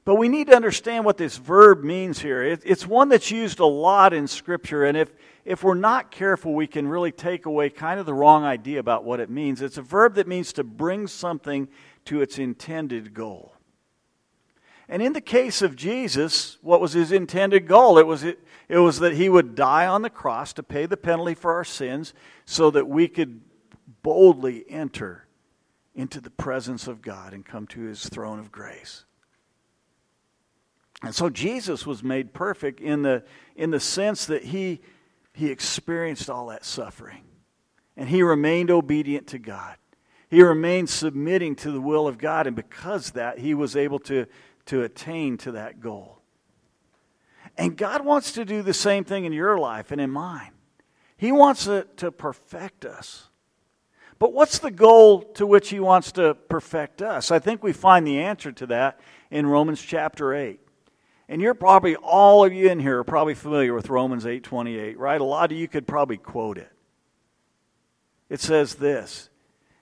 But 0.05 0.15
we 0.15 0.27
need 0.27 0.47
to 0.47 0.55
understand 0.55 1.05
what 1.05 1.17
this 1.17 1.37
verb 1.37 1.83
means 1.83 2.17
here. 2.17 2.41
It, 2.41 2.63
it's 2.65 2.87
one 2.87 3.09
that's 3.09 3.29
used 3.29 3.59
a 3.59 3.65
lot 3.67 4.11
in 4.11 4.27
Scripture, 4.27 4.85
and 4.85 4.97
if, 4.97 5.13
if 5.45 5.63
we're 5.63 5.73
not 5.73 6.11
careful, 6.11 6.53
we 6.53 6.67
can 6.67 6.87
really 6.87 7.11
take 7.11 7.45
away 7.45 7.69
kind 7.69 7.99
of 7.99 8.05
the 8.05 8.13
wrong 8.13 8.43
idea 8.43 8.79
about 8.79 9.03
what 9.03 9.19
it 9.19 9.29
means. 9.29 9.61
It's 9.61 9.77
a 9.77 9.81
verb 9.81 10.15
that 10.15 10.27
means 10.27 10.53
to 10.53 10.63
bring 10.63 11.07
something 11.07 11.67
to 12.05 12.21
its 12.21 12.37
intended 12.37 13.13
goal. 13.13 13.53
And 14.87 15.03
in 15.03 15.13
the 15.13 15.21
case 15.21 15.61
of 15.61 15.75
Jesus, 15.75 16.57
what 16.61 16.81
was 16.81 16.93
his 16.93 17.11
intended 17.11 17.67
goal? 17.67 17.99
It 17.99 18.07
was, 18.07 18.23
it, 18.23 18.39
it 18.67 18.79
was 18.79 18.99
that 18.99 19.13
he 19.13 19.29
would 19.29 19.53
die 19.53 19.85
on 19.85 20.01
the 20.01 20.09
cross 20.09 20.51
to 20.53 20.63
pay 20.63 20.87
the 20.87 20.97
penalty 20.97 21.35
for 21.35 21.53
our 21.53 21.63
sins 21.63 22.13
so 22.45 22.71
that 22.71 22.87
we 22.87 23.07
could 23.07 23.41
boldly 24.01 24.65
enter 24.67 25.27
into 25.93 26.19
the 26.19 26.31
presence 26.31 26.87
of 26.87 27.01
God 27.01 27.33
and 27.33 27.45
come 27.45 27.67
to 27.67 27.81
his 27.81 28.07
throne 28.09 28.39
of 28.39 28.51
grace. 28.51 29.05
And 31.03 31.13
so 31.13 31.29
Jesus 31.29 31.85
was 31.85 32.03
made 32.03 32.33
perfect 32.33 32.79
in 32.81 33.03
the, 33.03 33.23
in 33.55 33.69
the 33.69 33.79
sense 33.79 34.25
that 34.25 34.45
he, 34.45 34.81
he 35.39 35.51
experienced 35.51 36.29
all 36.29 36.47
that 36.47 36.65
suffering. 36.65 37.23
And 37.97 38.07
he 38.07 38.23
remained 38.23 38.71
obedient 38.71 39.27
to 39.27 39.39
God. 39.39 39.75
He 40.29 40.41
remained 40.41 40.89
submitting 40.89 41.55
to 41.57 41.71
the 41.71 41.81
will 41.81 42.07
of 42.07 42.17
God. 42.17 42.47
And 42.47 42.55
because 42.55 43.11
that, 43.11 43.39
he 43.39 43.53
was 43.53 43.75
able 43.75 43.99
to 43.99 44.27
to 44.69 44.83
attain 44.83 45.35
to 45.35 45.53
that 45.53 45.79
goal. 45.79 46.19
And 47.57 47.75
God 47.75 48.05
wants 48.05 48.33
to 48.33 48.45
do 48.45 48.61
the 48.61 48.73
same 48.73 49.03
thing 49.03 49.25
in 49.25 49.33
your 49.33 49.57
life 49.57 49.91
and 49.91 49.99
in 49.99 50.11
mine. 50.11 50.51
He 51.17 51.31
wants 51.31 51.65
to, 51.65 51.87
to 51.97 52.11
perfect 52.11 52.85
us. 52.85 53.29
But 54.19 54.31
what's 54.31 54.59
the 54.59 54.69
goal 54.69 55.23
to 55.33 55.47
which 55.47 55.69
He 55.69 55.79
wants 55.79 56.11
to 56.13 56.35
perfect 56.35 57.01
us? 57.01 57.31
I 57.31 57.39
think 57.39 57.63
we 57.63 57.73
find 57.73 58.05
the 58.05 58.19
answer 58.19 58.51
to 58.51 58.67
that 58.67 58.99
in 59.31 59.47
Romans 59.47 59.81
chapter 59.81 60.35
8. 60.35 60.59
And 61.29 61.43
you're 61.43 61.53
probably, 61.53 61.95
all 61.95 62.43
of 62.43 62.51
you 62.53 62.71
in 62.71 62.79
here 62.79 62.99
are 62.99 63.03
probably 63.03 63.35
familiar 63.35 63.75
with 63.75 63.87
Romans 63.87 64.25
8.28, 64.25 64.97
right? 64.97 65.21
A 65.21 65.23
lot 65.23 65.51
of 65.51 65.57
you 65.57 65.67
could 65.67 65.85
probably 65.85 66.17
quote 66.17 66.57
it. 66.57 66.71
It 68.29 68.41
says 68.41 68.75
this. 68.75 69.29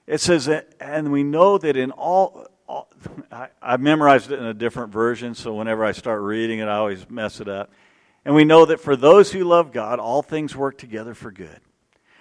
It 0.05 0.19
says, 0.19 0.49
and 0.81 1.09
we 1.09 1.23
know 1.23 1.57
that 1.57 1.77
in 1.77 1.91
all, 1.91 2.47
I, 3.31 3.47
I 3.61 3.77
memorized 3.77 4.29
it 4.29 4.39
in 4.39 4.45
a 4.45 4.53
different 4.53 4.91
version, 4.91 5.35
so 5.35 5.53
whenever 5.53 5.85
I 5.85 5.93
start 5.93 6.21
reading 6.21 6.59
it, 6.59 6.65
I 6.65 6.75
always 6.75 7.09
mess 7.09 7.39
it 7.39 7.47
up. 7.47 7.71
And 8.25 8.35
we 8.35 8.43
know 8.43 8.65
that 8.65 8.81
for 8.81 8.97
those 8.97 9.31
who 9.31 9.45
love 9.45 9.71
God, 9.71 9.99
all 9.99 10.21
things 10.21 10.53
work 10.53 10.77
together 10.77 11.13
for 11.13 11.31
good. 11.31 11.61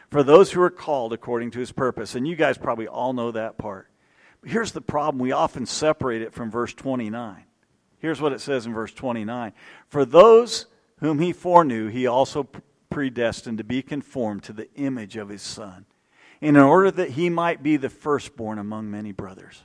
For 0.09 0.23
those 0.23 0.53
who 0.53 0.63
are 0.63 0.71
called 0.71 1.13
according 1.13 1.51
to 1.53 1.59
his 1.59 1.73
purpose. 1.73 2.15
And 2.15 2.29
you 2.29 2.37
guys 2.37 2.59
probably 2.59 2.87
all 2.87 3.13
know 3.13 3.33
that 3.33 3.59
part. 3.59 3.89
But 4.41 4.51
here's 4.51 4.71
the 4.71 4.81
problem 4.81 5.19
we 5.19 5.33
often 5.33 5.67
separate 5.67 6.23
it 6.23 6.33
from 6.33 6.49
verse 6.49 6.73
29. 6.73 7.46
Here's 8.07 8.21
what 8.21 8.33
it 8.33 8.41
says 8.41 8.67
in 8.67 8.73
verse 8.73 8.93
29 8.93 9.53
For 9.89 10.05
those 10.05 10.67
whom 11.01 11.19
he 11.19 11.33
foreknew, 11.33 11.89
he 11.89 12.07
also 12.07 12.47
predestined 12.89 13.59
to 13.59 13.65
be 13.65 13.83
conformed 13.83 14.45
to 14.45 14.53
the 14.53 14.73
image 14.77 15.17
of 15.17 15.29
his 15.29 15.43
Son, 15.43 15.87
in 16.41 16.57
order 16.57 16.93
that 16.93 17.11
he 17.11 17.29
might 17.29 17.65
be 17.65 17.77
the 17.77 17.89
firstborn 17.89 18.61
among 18.61 18.89
many 18.93 19.11
brothers. 19.11 19.65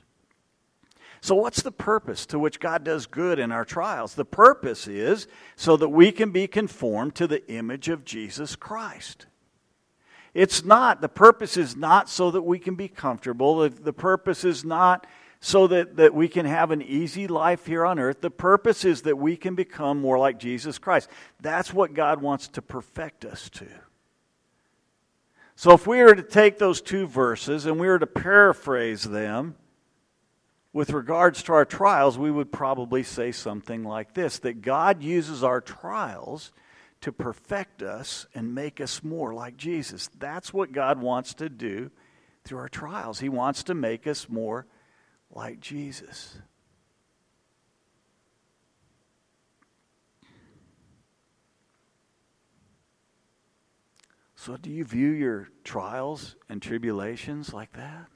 So, 1.20 1.36
what's 1.36 1.62
the 1.62 1.70
purpose 1.70 2.26
to 2.26 2.38
which 2.40 2.58
God 2.58 2.82
does 2.82 3.06
good 3.06 3.38
in 3.38 3.52
our 3.52 3.64
trials? 3.64 4.16
The 4.16 4.24
purpose 4.24 4.88
is 4.88 5.28
so 5.54 5.76
that 5.76 5.90
we 5.90 6.10
can 6.10 6.32
be 6.32 6.48
conformed 6.48 7.14
to 7.14 7.28
the 7.28 7.48
image 7.48 7.88
of 7.88 8.04
Jesus 8.04 8.56
Christ. 8.56 9.26
It's 10.34 10.64
not, 10.64 11.00
the 11.00 11.08
purpose 11.08 11.56
is 11.56 11.76
not 11.76 12.08
so 12.08 12.32
that 12.32 12.42
we 12.42 12.58
can 12.58 12.74
be 12.74 12.88
comfortable. 12.88 13.60
The, 13.60 13.68
the 13.68 13.92
purpose 13.92 14.44
is 14.44 14.64
not 14.64 15.06
so 15.44 15.66
that, 15.66 15.96
that 15.96 16.14
we 16.14 16.28
can 16.28 16.46
have 16.46 16.70
an 16.70 16.80
easy 16.80 17.26
life 17.26 17.66
here 17.66 17.84
on 17.84 17.98
earth. 17.98 18.20
The 18.20 18.30
purpose 18.30 18.84
is 18.84 19.02
that 19.02 19.18
we 19.18 19.36
can 19.36 19.56
become 19.56 20.00
more 20.00 20.16
like 20.16 20.38
Jesus 20.38 20.78
Christ. 20.78 21.10
That's 21.40 21.74
what 21.74 21.94
God 21.94 22.22
wants 22.22 22.46
to 22.48 22.62
perfect 22.62 23.24
us 23.24 23.50
to. 23.50 23.66
So, 25.56 25.72
if 25.72 25.84
we 25.84 26.00
were 26.00 26.14
to 26.14 26.22
take 26.22 26.58
those 26.58 26.80
two 26.80 27.08
verses 27.08 27.66
and 27.66 27.80
we 27.80 27.88
were 27.88 27.98
to 27.98 28.06
paraphrase 28.06 29.02
them, 29.02 29.56
with 30.72 30.90
regards 30.90 31.42
to 31.42 31.52
our 31.52 31.64
trials, 31.64 32.16
we 32.16 32.30
would 32.30 32.52
probably 32.52 33.02
say 33.02 33.32
something 33.32 33.82
like 33.82 34.14
this 34.14 34.38
that 34.38 34.62
God 34.62 35.02
uses 35.02 35.42
our 35.42 35.60
trials 35.60 36.52
to 37.00 37.10
perfect 37.10 37.82
us 37.82 38.26
and 38.32 38.54
make 38.54 38.80
us 38.80 39.02
more 39.02 39.34
like 39.34 39.56
Jesus. 39.56 40.08
That's 40.20 40.54
what 40.54 40.70
God 40.70 41.02
wants 41.02 41.34
to 41.34 41.48
do 41.48 41.90
through 42.44 42.58
our 42.58 42.68
trials. 42.68 43.18
He 43.18 43.28
wants 43.28 43.64
to 43.64 43.74
make 43.74 44.06
us 44.06 44.28
more 44.28 44.66
like 45.32 45.60
Jesus. 45.60 46.38
So, 54.34 54.56
do 54.56 54.70
you 54.70 54.84
view 54.84 55.10
your 55.10 55.48
trials 55.62 56.34
and 56.48 56.60
tribulations 56.60 57.54
like 57.54 57.72
that? 57.74 58.06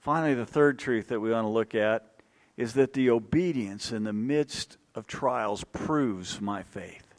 Finally, 0.00 0.34
the 0.34 0.44
third 0.44 0.78
truth 0.78 1.08
that 1.08 1.20
we 1.20 1.30
want 1.30 1.44
to 1.44 1.50
look 1.50 1.74
at 1.74 2.20
is 2.56 2.74
that 2.74 2.92
the 2.92 3.08
obedience 3.08 3.92
in 3.92 4.04
the 4.04 4.12
midst 4.12 4.76
of 4.94 5.06
trials 5.06 5.64
proves 5.72 6.40
my 6.40 6.62
faith. 6.62 7.14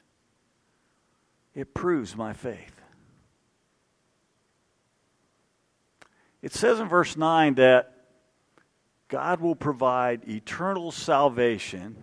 It 1.56 1.74
proves 1.74 2.16
my 2.16 2.34
faith. 2.34 2.82
It 6.42 6.54
says 6.54 6.80
in 6.80 6.88
verse 6.88 7.18
9 7.18 7.56
that 7.56 8.01
God 9.12 9.42
will 9.42 9.58
provide 9.58 10.30
eternal 10.30 10.90
salvation, 10.90 11.98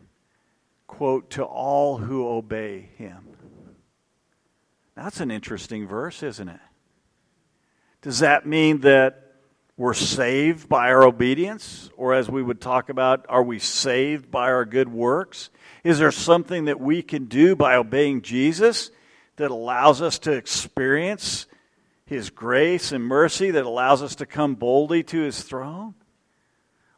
quote, 0.86 1.30
to 1.30 1.42
all 1.42 1.96
who 1.96 2.28
obey 2.28 2.90
him. 2.98 3.26
That's 4.94 5.20
an 5.20 5.30
interesting 5.30 5.88
verse, 5.88 6.22
isn't 6.22 6.50
it? 6.50 6.60
Does 8.02 8.18
that 8.18 8.46
mean 8.46 8.82
that 8.82 9.32
we're 9.78 9.94
saved 9.94 10.68
by 10.68 10.88
our 10.90 11.02
obedience? 11.02 11.88
Or, 11.96 12.12
as 12.12 12.28
we 12.28 12.42
would 12.42 12.60
talk 12.60 12.90
about, 12.90 13.24
are 13.30 13.42
we 13.42 13.58
saved 13.58 14.30
by 14.30 14.50
our 14.50 14.66
good 14.66 14.92
works? 14.92 15.48
Is 15.84 15.98
there 15.98 16.12
something 16.12 16.66
that 16.66 16.78
we 16.78 17.00
can 17.00 17.24
do 17.24 17.56
by 17.56 17.76
obeying 17.76 18.20
Jesus 18.20 18.90
that 19.36 19.50
allows 19.50 20.02
us 20.02 20.18
to 20.20 20.32
experience 20.32 21.46
His 22.04 22.28
grace 22.28 22.92
and 22.92 23.02
mercy, 23.02 23.50
that 23.52 23.64
allows 23.64 24.02
us 24.02 24.16
to 24.16 24.26
come 24.26 24.56
boldly 24.56 25.02
to 25.04 25.20
His 25.20 25.42
throne? 25.42 25.94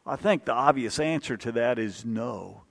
I 0.05 0.15
think 0.15 0.45
the 0.45 0.53
obvious 0.53 0.99
answer 0.99 1.37
to 1.37 1.51
that 1.53 1.77
is 1.77 2.05
no. 2.05 2.63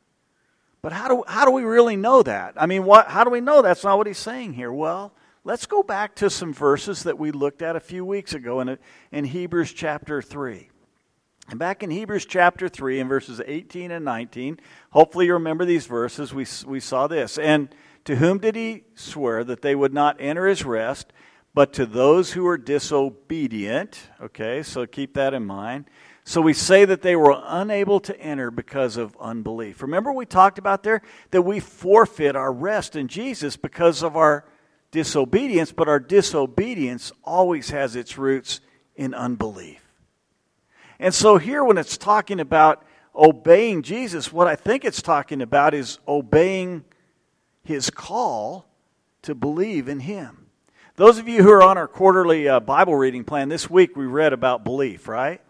But 0.82 0.92
how 0.92 1.08
do, 1.08 1.24
how 1.26 1.44
do 1.44 1.50
we 1.50 1.62
really 1.62 1.96
know 1.96 2.22
that? 2.22 2.54
I 2.56 2.66
mean, 2.66 2.84
what, 2.84 3.08
how 3.08 3.24
do 3.24 3.30
we 3.30 3.40
know 3.40 3.62
that's 3.62 3.84
not 3.84 3.98
what 3.98 4.06
he's 4.06 4.18
saying 4.18 4.54
here? 4.54 4.72
Well, 4.72 5.12
let's 5.44 5.66
go 5.66 5.82
back 5.82 6.14
to 6.16 6.30
some 6.30 6.52
verses 6.52 7.02
that 7.02 7.18
we 7.18 7.30
looked 7.30 7.62
at 7.62 7.76
a 7.76 7.80
few 7.80 8.04
weeks 8.04 8.32
ago 8.32 8.60
in, 8.60 8.78
in 9.12 9.24
Hebrews 9.26 9.72
chapter 9.72 10.22
3. 10.22 10.70
And 11.50 11.58
back 11.58 11.82
in 11.82 11.90
Hebrews 11.90 12.26
chapter 12.26 12.68
3, 12.68 13.00
in 13.00 13.08
verses 13.08 13.40
18 13.44 13.90
and 13.90 14.04
19, 14.04 14.60
hopefully 14.90 15.26
you 15.26 15.34
remember 15.34 15.64
these 15.64 15.86
verses, 15.86 16.32
we, 16.32 16.46
we 16.64 16.80
saw 16.80 17.06
this. 17.08 17.38
And 17.38 17.74
to 18.04 18.16
whom 18.16 18.38
did 18.38 18.54
he 18.54 18.84
swear 18.94 19.44
that 19.44 19.60
they 19.60 19.74
would 19.74 19.92
not 19.92 20.16
enter 20.20 20.46
his 20.46 20.64
rest, 20.64 21.12
but 21.52 21.72
to 21.74 21.86
those 21.86 22.32
who 22.32 22.44
were 22.44 22.56
disobedient? 22.56 24.00
Okay, 24.20 24.62
so 24.62 24.86
keep 24.86 25.14
that 25.14 25.34
in 25.34 25.44
mind. 25.44 25.86
So 26.30 26.40
we 26.40 26.52
say 26.52 26.84
that 26.84 27.02
they 27.02 27.16
were 27.16 27.42
unable 27.44 27.98
to 27.98 28.16
enter 28.20 28.52
because 28.52 28.96
of 28.96 29.16
unbelief. 29.18 29.82
Remember, 29.82 30.12
we 30.12 30.26
talked 30.26 30.60
about 30.60 30.84
there 30.84 31.02
that 31.32 31.42
we 31.42 31.58
forfeit 31.58 32.36
our 32.36 32.52
rest 32.52 32.94
in 32.94 33.08
Jesus 33.08 33.56
because 33.56 34.04
of 34.04 34.16
our 34.16 34.44
disobedience, 34.92 35.72
but 35.72 35.88
our 35.88 35.98
disobedience 35.98 37.10
always 37.24 37.70
has 37.70 37.96
its 37.96 38.16
roots 38.16 38.60
in 38.94 39.12
unbelief. 39.12 39.82
And 41.00 41.12
so 41.12 41.36
here, 41.36 41.64
when 41.64 41.78
it's 41.78 41.98
talking 41.98 42.38
about 42.38 42.84
obeying 43.12 43.82
Jesus, 43.82 44.32
what 44.32 44.46
I 44.46 44.54
think 44.54 44.84
it's 44.84 45.02
talking 45.02 45.42
about 45.42 45.74
is 45.74 45.98
obeying 46.06 46.84
his 47.64 47.90
call 47.90 48.66
to 49.22 49.34
believe 49.34 49.88
in 49.88 49.98
him. 49.98 50.46
Those 50.94 51.18
of 51.18 51.26
you 51.26 51.42
who 51.42 51.50
are 51.50 51.64
on 51.64 51.76
our 51.76 51.88
quarterly 51.88 52.48
uh, 52.48 52.60
Bible 52.60 52.94
reading 52.94 53.24
plan, 53.24 53.48
this 53.48 53.68
week 53.68 53.96
we 53.96 54.06
read 54.06 54.32
about 54.32 54.62
belief, 54.62 55.08
right? 55.08 55.40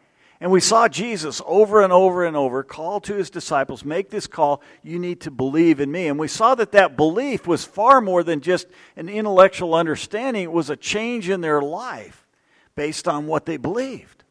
And 0.41 0.51
we 0.51 0.61
saw 0.61 0.89
Jesus 0.89 1.43
over 1.45 1.83
and 1.83 1.93
over 1.93 2.25
and 2.25 2.35
over 2.35 2.63
call 2.63 3.01
to 3.03 3.15
his 3.15 3.29
disciples, 3.29 3.85
make 3.85 4.09
this 4.09 4.27
call, 4.27 4.63
you 4.83 4.99
need 4.99 5.21
to 5.23 5.31
believe 5.31 5.81
in 5.81 5.93
me. 5.93 6.07
And 6.07 6.19
we 6.19 6.29
saw 6.29 6.55
that 6.55 6.73
that 6.73 6.97
belief 6.97 7.47
was 7.47 7.65
far 7.65 8.01
more 8.01 8.23
than 8.23 8.41
just 8.41 8.67
an 8.97 9.11
intellectual 9.11 9.75
understanding, 9.75 10.45
it 10.45 10.53
was 10.53 10.71
a 10.71 10.77
change 10.77 11.29
in 11.29 11.43
their 11.43 11.61
life 11.61 12.27
based 12.75 13.07
on 13.07 13.27
what 13.27 13.45
they 13.45 13.59
believed. 13.59 14.25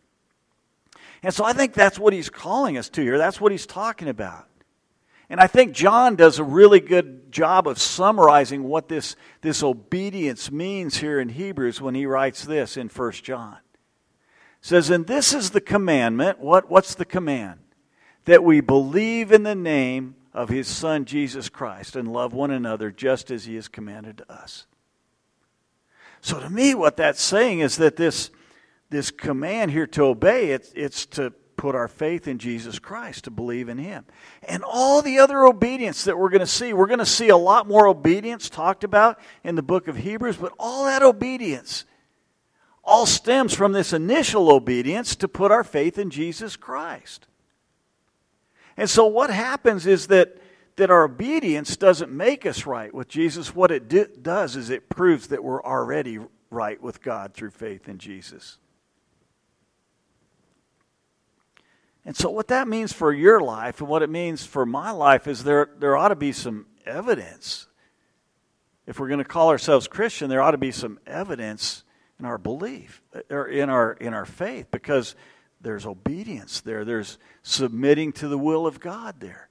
And 1.22 1.32
so 1.32 1.44
I 1.44 1.54
think 1.54 1.74
that's 1.74 2.00
what 2.00 2.14
he's 2.14 2.30
calling 2.30 2.78
us 2.78 2.90
to 2.90 3.02
here. 3.02 3.20
That's 3.20 3.40
what 3.40 3.52
he's 3.52 3.68
talking 3.68 4.08
about. 4.08 4.48
And 5.30 5.40
I 5.40 5.46
think 5.46 5.74
John 5.74 6.16
does 6.16 6.40
a 6.40 6.44
really 6.44 6.80
good 6.80 7.32
job 7.32 7.68
of 7.68 7.78
summarizing 7.78 8.64
what 8.64 8.88
this, 8.88 9.16
this 9.42 9.62
obedience 9.62 10.52
means 10.52 10.98
here 10.98 11.20
in 11.20 11.30
Hebrews 11.30 11.80
when 11.80 11.94
he 11.94 12.08
writes 12.08 12.46
this 12.46 12.78
in 12.78 12.88
1 12.88 13.12
John 13.12 13.58
says, 14.62 14.90
And 14.90 15.08
this 15.08 15.34
is 15.34 15.52
the 15.52 15.62
commandment. 15.62 16.40
What, 16.40 16.70
what's 16.70 16.96
the 16.96 17.06
command? 17.06 17.60
That 18.26 18.44
we 18.44 18.62
believe 18.62 19.32
in 19.32 19.44
the 19.44 19.56
name 19.56 20.16
of 20.34 20.50
his 20.50 20.68
Son, 20.68 21.06
Jesus 21.06 21.50
Christ, 21.50 21.96
and 21.96 22.12
love 22.12 22.34
one 22.34 22.52
another 22.52 22.92
just 22.92 23.32
as 23.32 23.46
he 23.46 23.56
has 23.56 23.68
commanded 23.68 24.18
to 24.18 24.32
us. 24.32 24.66
So, 26.22 26.40
to 26.40 26.50
me, 26.50 26.76
what 26.76 26.98
that's 26.98 27.22
saying 27.22 27.62
is 27.62 27.78
that 27.78 27.96
this, 27.96 28.30
this 28.90 29.10
command 29.10 29.72
here 29.72 29.88
to 29.88 30.04
obey, 30.04 30.52
it's, 30.52 30.72
it's 30.76 31.06
to 31.08 31.32
put 31.60 31.76
our 31.76 31.88
faith 31.90 32.28
in 32.28 32.40
Jesus 32.40 32.80
Christ, 32.80 33.26
to 33.26 33.32
believe 33.32 33.70
in 33.70 33.78
Him. 33.78 34.06
And 34.44 34.64
all 34.64 35.02
the 35.02 35.20
other 35.20 35.46
obedience 35.46 36.06
that 36.06 36.18
we're 36.18 36.30
going 36.30 36.40
to 36.40 36.48
see, 36.48 36.74
we're 36.74 36.88
going 36.88 37.00
to 37.00 37.06
see 37.06 37.30
a 37.30 37.38
lot 37.38 37.68
more 37.68 37.88
obedience 37.88 38.50
talked 38.50 38.84
about 38.84 39.20
in 39.44 39.56
the 39.56 39.62
book 39.62 39.88
of 39.88 39.98
Hebrews, 39.98 40.38
but 40.38 40.54
all 40.58 40.86
that 40.86 41.04
obedience 41.04 41.86
all 42.90 43.06
stems 43.06 43.54
from 43.54 43.72
this 43.72 43.94
initial 43.94 44.52
obedience 44.52 45.16
to 45.18 45.28
put 45.28 45.52
our 45.52 45.64
faith 45.64 45.98
in 45.98 46.10
Jesus 46.10 46.56
Christ. 46.56 47.28
And 48.76 48.90
so 48.90 49.06
what 49.06 49.30
happens 49.30 49.86
is 49.86 50.08
that, 50.08 50.38
that 50.78 50.90
our 50.90 51.04
obedience 51.04 51.78
doesn't 51.78 52.12
make 52.12 52.46
us 52.46 52.66
right 52.66 52.94
with 52.94 53.08
Jesus. 53.08 53.54
What 53.54 53.72
it 53.72 53.88
do, 53.88 54.08
does 54.22 54.56
is 54.56 54.70
it 54.70 54.90
proves 54.90 55.28
that 55.28 55.44
we're 55.44 55.64
already 55.64 56.20
right 56.50 56.82
with 56.82 57.02
God 57.02 57.34
through 57.34 57.52
faith 57.52 57.88
in 57.88 58.00
Jesus. 58.00 58.58
And 62.06 62.16
so, 62.16 62.30
what 62.30 62.48
that 62.48 62.68
means 62.68 62.92
for 62.92 63.14
your 63.14 63.40
life 63.40 63.82
and 63.82 63.90
what 63.90 64.02
it 64.02 64.10
means 64.10 64.44
for 64.46 64.66
my 64.66 64.90
life 64.92 65.28
is 65.28 65.44
there, 65.44 65.70
there 65.78 65.96
ought 65.96 66.08
to 66.08 66.16
be 66.16 66.32
some 66.32 66.66
evidence. 66.86 67.68
If 68.88 69.00
we're 69.00 69.10
going 69.10 69.20
to 69.20 69.26
call 69.26 69.50
ourselves 69.50 69.88
Christian, 69.88 70.30
there 70.30 70.42
ought 70.42 70.52
to 70.52 70.58
be 70.58 70.72
some 70.72 71.00
evidence 71.06 71.84
in 72.20 72.26
our 72.26 72.38
belief 72.38 73.02
uh, 73.16 73.22
or 73.30 73.48
in 73.48 73.70
our 73.70 73.94
in 73.94 74.14
our 74.14 74.26
faith 74.26 74.68
because 74.72 75.16
there's 75.62 75.86
obedience 75.86 76.62
there. 76.62 76.86
There's 76.86 77.18
submitting 77.44 78.14
to 78.14 78.28
the 78.28 78.38
will 78.38 78.68
of 78.68 78.80
god 78.80 79.20
there. 79.20 79.50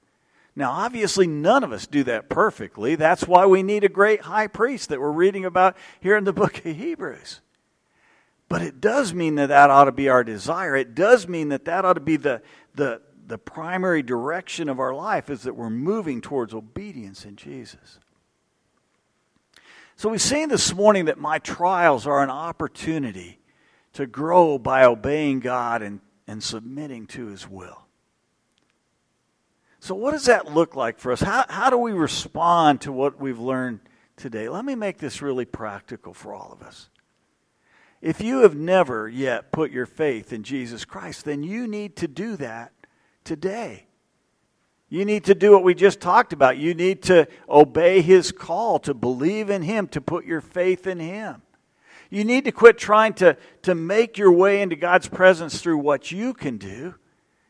Now 0.54 0.72
obviously 0.72 1.26
none 1.26 1.64
of 1.64 1.72
us 1.72 1.86
do 1.86 2.04
that 2.04 2.28
perfectly. 2.28 2.94
That's 2.94 3.26
why 3.26 3.46
we 3.46 3.62
need 3.62 3.84
a 3.84 3.88
great 3.88 4.22
high 4.22 4.46
priest 4.46 4.88
that 4.88 5.00
we're 5.00 5.10
reading 5.10 5.44
about 5.44 5.76
here 6.00 6.16
in 6.16 6.24
the 6.24 6.32
book 6.32 6.58
of 6.64 6.76
hebrews. 6.76 7.40
But 8.48 8.62
it 8.62 8.80
does 8.80 9.12
mean 9.12 9.34
that 9.34 9.48
that 9.48 9.70
ought 9.70 9.84
to 9.84 9.92
be 9.92 10.08
our 10.08 10.24
desire. 10.24 10.74
It 10.74 10.94
does 10.94 11.28
mean 11.28 11.50
that 11.50 11.66
that 11.66 11.84
ought 11.84 11.94
to 11.94 12.00
be 12.00 12.16
the 12.16 12.42
the 12.74 13.02
the 13.26 13.38
primary 13.38 14.02
direction 14.02 14.70
of 14.70 14.80
our 14.80 14.94
life 14.94 15.28
is 15.28 15.42
that 15.42 15.54
we're 15.54 15.68
moving 15.68 16.20
towards 16.22 16.54
obedience 16.54 17.26
in 17.26 17.36
jesus 17.36 18.00
so 19.98 20.10
we've 20.10 20.22
seen 20.22 20.48
this 20.48 20.72
morning 20.72 21.06
that 21.06 21.18
my 21.18 21.40
trials 21.40 22.06
are 22.06 22.22
an 22.22 22.30
opportunity 22.30 23.40
to 23.94 24.06
grow 24.06 24.56
by 24.56 24.84
obeying 24.84 25.40
God 25.40 25.82
and, 25.82 25.98
and 26.28 26.40
submitting 26.40 27.08
to 27.08 27.26
His 27.26 27.48
will. 27.48 27.82
So, 29.80 29.96
what 29.96 30.12
does 30.12 30.26
that 30.26 30.54
look 30.54 30.76
like 30.76 31.00
for 31.00 31.10
us? 31.10 31.20
How, 31.20 31.46
how 31.48 31.68
do 31.68 31.78
we 31.78 31.90
respond 31.90 32.82
to 32.82 32.92
what 32.92 33.20
we've 33.20 33.40
learned 33.40 33.80
today? 34.14 34.48
Let 34.48 34.64
me 34.64 34.76
make 34.76 34.98
this 34.98 35.20
really 35.20 35.44
practical 35.44 36.14
for 36.14 36.32
all 36.32 36.52
of 36.52 36.62
us. 36.62 36.90
If 38.00 38.20
you 38.20 38.42
have 38.42 38.54
never 38.54 39.08
yet 39.08 39.50
put 39.50 39.72
your 39.72 39.86
faith 39.86 40.32
in 40.32 40.44
Jesus 40.44 40.84
Christ, 40.84 41.24
then 41.24 41.42
you 41.42 41.66
need 41.66 41.96
to 41.96 42.06
do 42.06 42.36
that 42.36 42.72
today. 43.24 43.87
You 44.90 45.04
need 45.04 45.24
to 45.24 45.34
do 45.34 45.52
what 45.52 45.64
we 45.64 45.74
just 45.74 46.00
talked 46.00 46.32
about. 46.32 46.56
You 46.56 46.74
need 46.74 47.02
to 47.04 47.28
obey 47.48 48.00
His 48.00 48.32
call, 48.32 48.78
to 48.80 48.94
believe 48.94 49.50
in 49.50 49.62
Him, 49.62 49.86
to 49.88 50.00
put 50.00 50.24
your 50.24 50.40
faith 50.40 50.86
in 50.86 50.98
Him. 50.98 51.42
You 52.10 52.24
need 52.24 52.44
to 52.46 52.52
quit 52.52 52.78
trying 52.78 53.12
to, 53.14 53.36
to 53.62 53.74
make 53.74 54.16
your 54.16 54.32
way 54.32 54.62
into 54.62 54.76
God's 54.76 55.08
presence 55.08 55.60
through 55.60 55.78
what 55.78 56.10
you 56.10 56.32
can 56.32 56.56
do. 56.56 56.94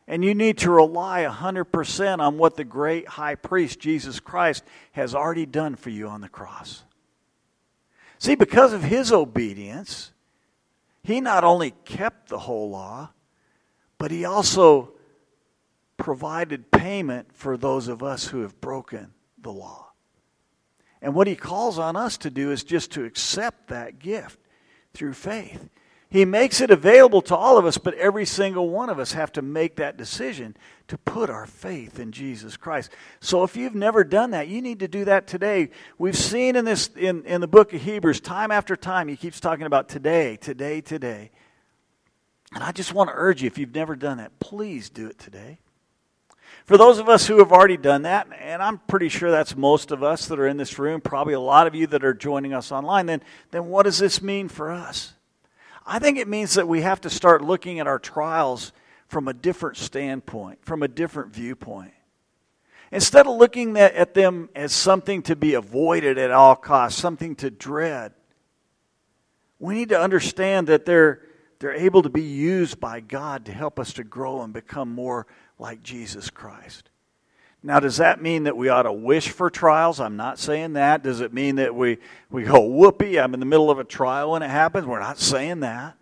And 0.05 0.25
you 0.25 0.33
need 0.35 0.57
to 0.59 0.71
rely 0.71 1.23
100% 1.23 2.19
on 2.19 2.37
what 2.37 2.57
the 2.57 2.63
great 2.65 3.07
high 3.07 3.35
priest, 3.35 3.79
Jesus 3.79 4.19
Christ, 4.19 4.63
has 4.91 5.15
already 5.15 5.45
done 5.45 5.75
for 5.75 5.91
you 5.91 6.07
on 6.07 6.21
the 6.21 6.27
cross. 6.27 6.83
See, 8.17 8.35
because 8.35 8.73
of 8.73 8.83
his 8.83 9.13
obedience, 9.13 10.11
he 11.03 11.21
not 11.21 11.43
only 11.45 11.71
kept 11.85 12.27
the 12.27 12.39
whole 12.39 12.69
law, 12.69 13.11
but 13.97 14.11
he 14.11 14.25
also 14.25 14.93
provided 15.95 16.68
payment 16.79 17.27
for 17.33 17.57
those 17.57 17.89
of 17.89 18.01
us 18.01 18.27
who 18.27 18.41
have 18.41 18.61
broken 18.61 19.11
the 19.37 19.51
law. 19.51 19.91
And 21.01 21.13
what 21.13 21.27
he 21.27 21.35
calls 21.35 21.77
on 21.77 21.95
us 21.95 22.17
to 22.19 22.29
do 22.29 22.51
is 22.51 22.63
just 22.63 22.91
to 22.91 23.03
accept 23.03 23.67
that 23.67 23.99
gift 23.99 24.39
through 24.93 25.13
faith. 25.13 25.69
He 26.09 26.25
makes 26.25 26.59
it 26.61 26.71
available 26.71 27.21
to 27.23 27.35
all 27.35 27.57
of 27.57 27.65
us, 27.65 27.77
but 27.77 27.93
every 27.95 28.25
single 28.25 28.69
one 28.69 28.89
of 28.89 28.97
us 28.97 29.11
have 29.11 29.31
to 29.33 29.41
make 29.41 29.75
that 29.75 29.97
decision 29.97 30.55
to 30.87 30.97
put 30.97 31.29
our 31.29 31.45
faith 31.45 31.99
in 31.99 32.11
Jesus 32.11 32.57
Christ. 32.57 32.91
So 33.19 33.43
if 33.43 33.55
you've 33.55 33.75
never 33.75 34.03
done 34.03 34.31
that, 34.31 34.47
you 34.47 34.61
need 34.61 34.79
to 34.79 34.87
do 34.87 35.05
that 35.05 35.27
today. 35.27 35.69
We've 35.97 36.17
seen 36.17 36.55
in 36.55 36.65
this 36.65 36.87
in, 36.95 37.25
in 37.25 37.41
the 37.41 37.47
book 37.47 37.73
of 37.73 37.81
Hebrews, 37.81 38.21
time 38.21 38.51
after 38.51 38.75
time, 38.75 39.07
he 39.07 39.17
keeps 39.17 39.39
talking 39.39 39.65
about 39.65 39.87
today, 39.89 40.37
today, 40.37 40.81
today. 40.81 41.29
And 42.55 42.63
I 42.63 42.71
just 42.71 42.93
want 42.93 43.09
to 43.09 43.15
urge 43.15 43.43
you, 43.43 43.47
if 43.47 43.57
you've 43.57 43.75
never 43.75 43.95
done 43.95 44.17
that, 44.17 44.39
please 44.39 44.89
do 44.89 45.07
it 45.07 45.19
today. 45.19 45.59
For 46.69 46.77
those 46.77 46.99
of 46.99 47.09
us 47.09 47.25
who 47.25 47.39
have 47.39 47.51
already 47.51 47.77
done 47.77 48.03
that, 48.03 48.27
and 48.39 48.61
I'm 48.61 48.77
pretty 48.77 49.09
sure 49.09 49.31
that's 49.31 49.55
most 49.55 49.89
of 49.89 50.03
us 50.03 50.27
that 50.27 50.37
are 50.37 50.45
in 50.45 50.57
this 50.57 50.77
room, 50.77 51.01
probably 51.01 51.33
a 51.33 51.39
lot 51.39 51.65
of 51.65 51.73
you 51.73 51.87
that 51.87 52.03
are 52.03 52.13
joining 52.13 52.53
us 52.53 52.71
online, 52.71 53.07
then, 53.07 53.23
then 53.49 53.65
what 53.65 53.85
does 53.85 53.97
this 53.97 54.21
mean 54.21 54.49
for 54.49 54.69
us? 54.69 55.13
I 55.83 55.97
think 55.97 56.19
it 56.19 56.27
means 56.27 56.53
that 56.53 56.67
we 56.67 56.81
have 56.81 57.01
to 57.01 57.09
start 57.09 57.41
looking 57.41 57.79
at 57.79 57.87
our 57.87 57.97
trials 57.97 58.71
from 59.07 59.27
a 59.27 59.33
different 59.33 59.77
standpoint, 59.77 60.59
from 60.63 60.83
a 60.83 60.87
different 60.87 61.33
viewpoint. 61.33 61.91
Instead 62.91 63.25
of 63.25 63.35
looking 63.35 63.75
at 63.75 64.13
them 64.13 64.47
as 64.53 64.71
something 64.71 65.23
to 65.23 65.35
be 65.35 65.55
avoided 65.55 66.19
at 66.19 66.29
all 66.29 66.55
costs, 66.55 67.01
something 67.01 67.35
to 67.37 67.49
dread, 67.49 68.13
we 69.57 69.73
need 69.73 69.89
to 69.89 69.99
understand 69.99 70.67
that 70.67 70.85
they're, 70.85 71.23
they're 71.57 71.73
able 71.73 72.03
to 72.03 72.09
be 72.09 72.21
used 72.21 72.79
by 72.79 72.99
God 72.99 73.45
to 73.45 73.51
help 73.51 73.79
us 73.79 73.93
to 73.93 74.03
grow 74.03 74.43
and 74.43 74.53
become 74.53 74.93
more 74.93 75.25
like 75.59 75.83
Jesus 75.83 76.29
Christ. 76.29 76.89
Now, 77.61 77.81
does 77.81 77.97
that 77.97 78.21
mean 78.21 78.43
that 78.45 78.55
we 78.55 78.69
ought 78.69 78.83
to 78.83 78.93
wish 78.93 79.29
for 79.29 79.49
trials? 79.49 79.99
I'm 79.99 80.15
not 80.15 80.39
saying 80.39 80.73
that. 80.73 81.03
Does 81.03 81.19
it 81.19 81.33
mean 81.33 81.57
that 81.57 81.75
we, 81.75 81.97
we 82.29 82.43
go, 82.43 82.61
whoopee, 82.61 83.19
I'm 83.19 83.33
in 83.33 83.41
the 83.41 83.45
middle 83.45 83.69
of 83.69 83.79
a 83.79 83.83
trial 83.83 84.31
when 84.31 84.41
it 84.41 84.49
happens? 84.49 84.87
We're 84.87 85.01
not 85.01 85.19
saying 85.19 85.59
that. 85.59 85.97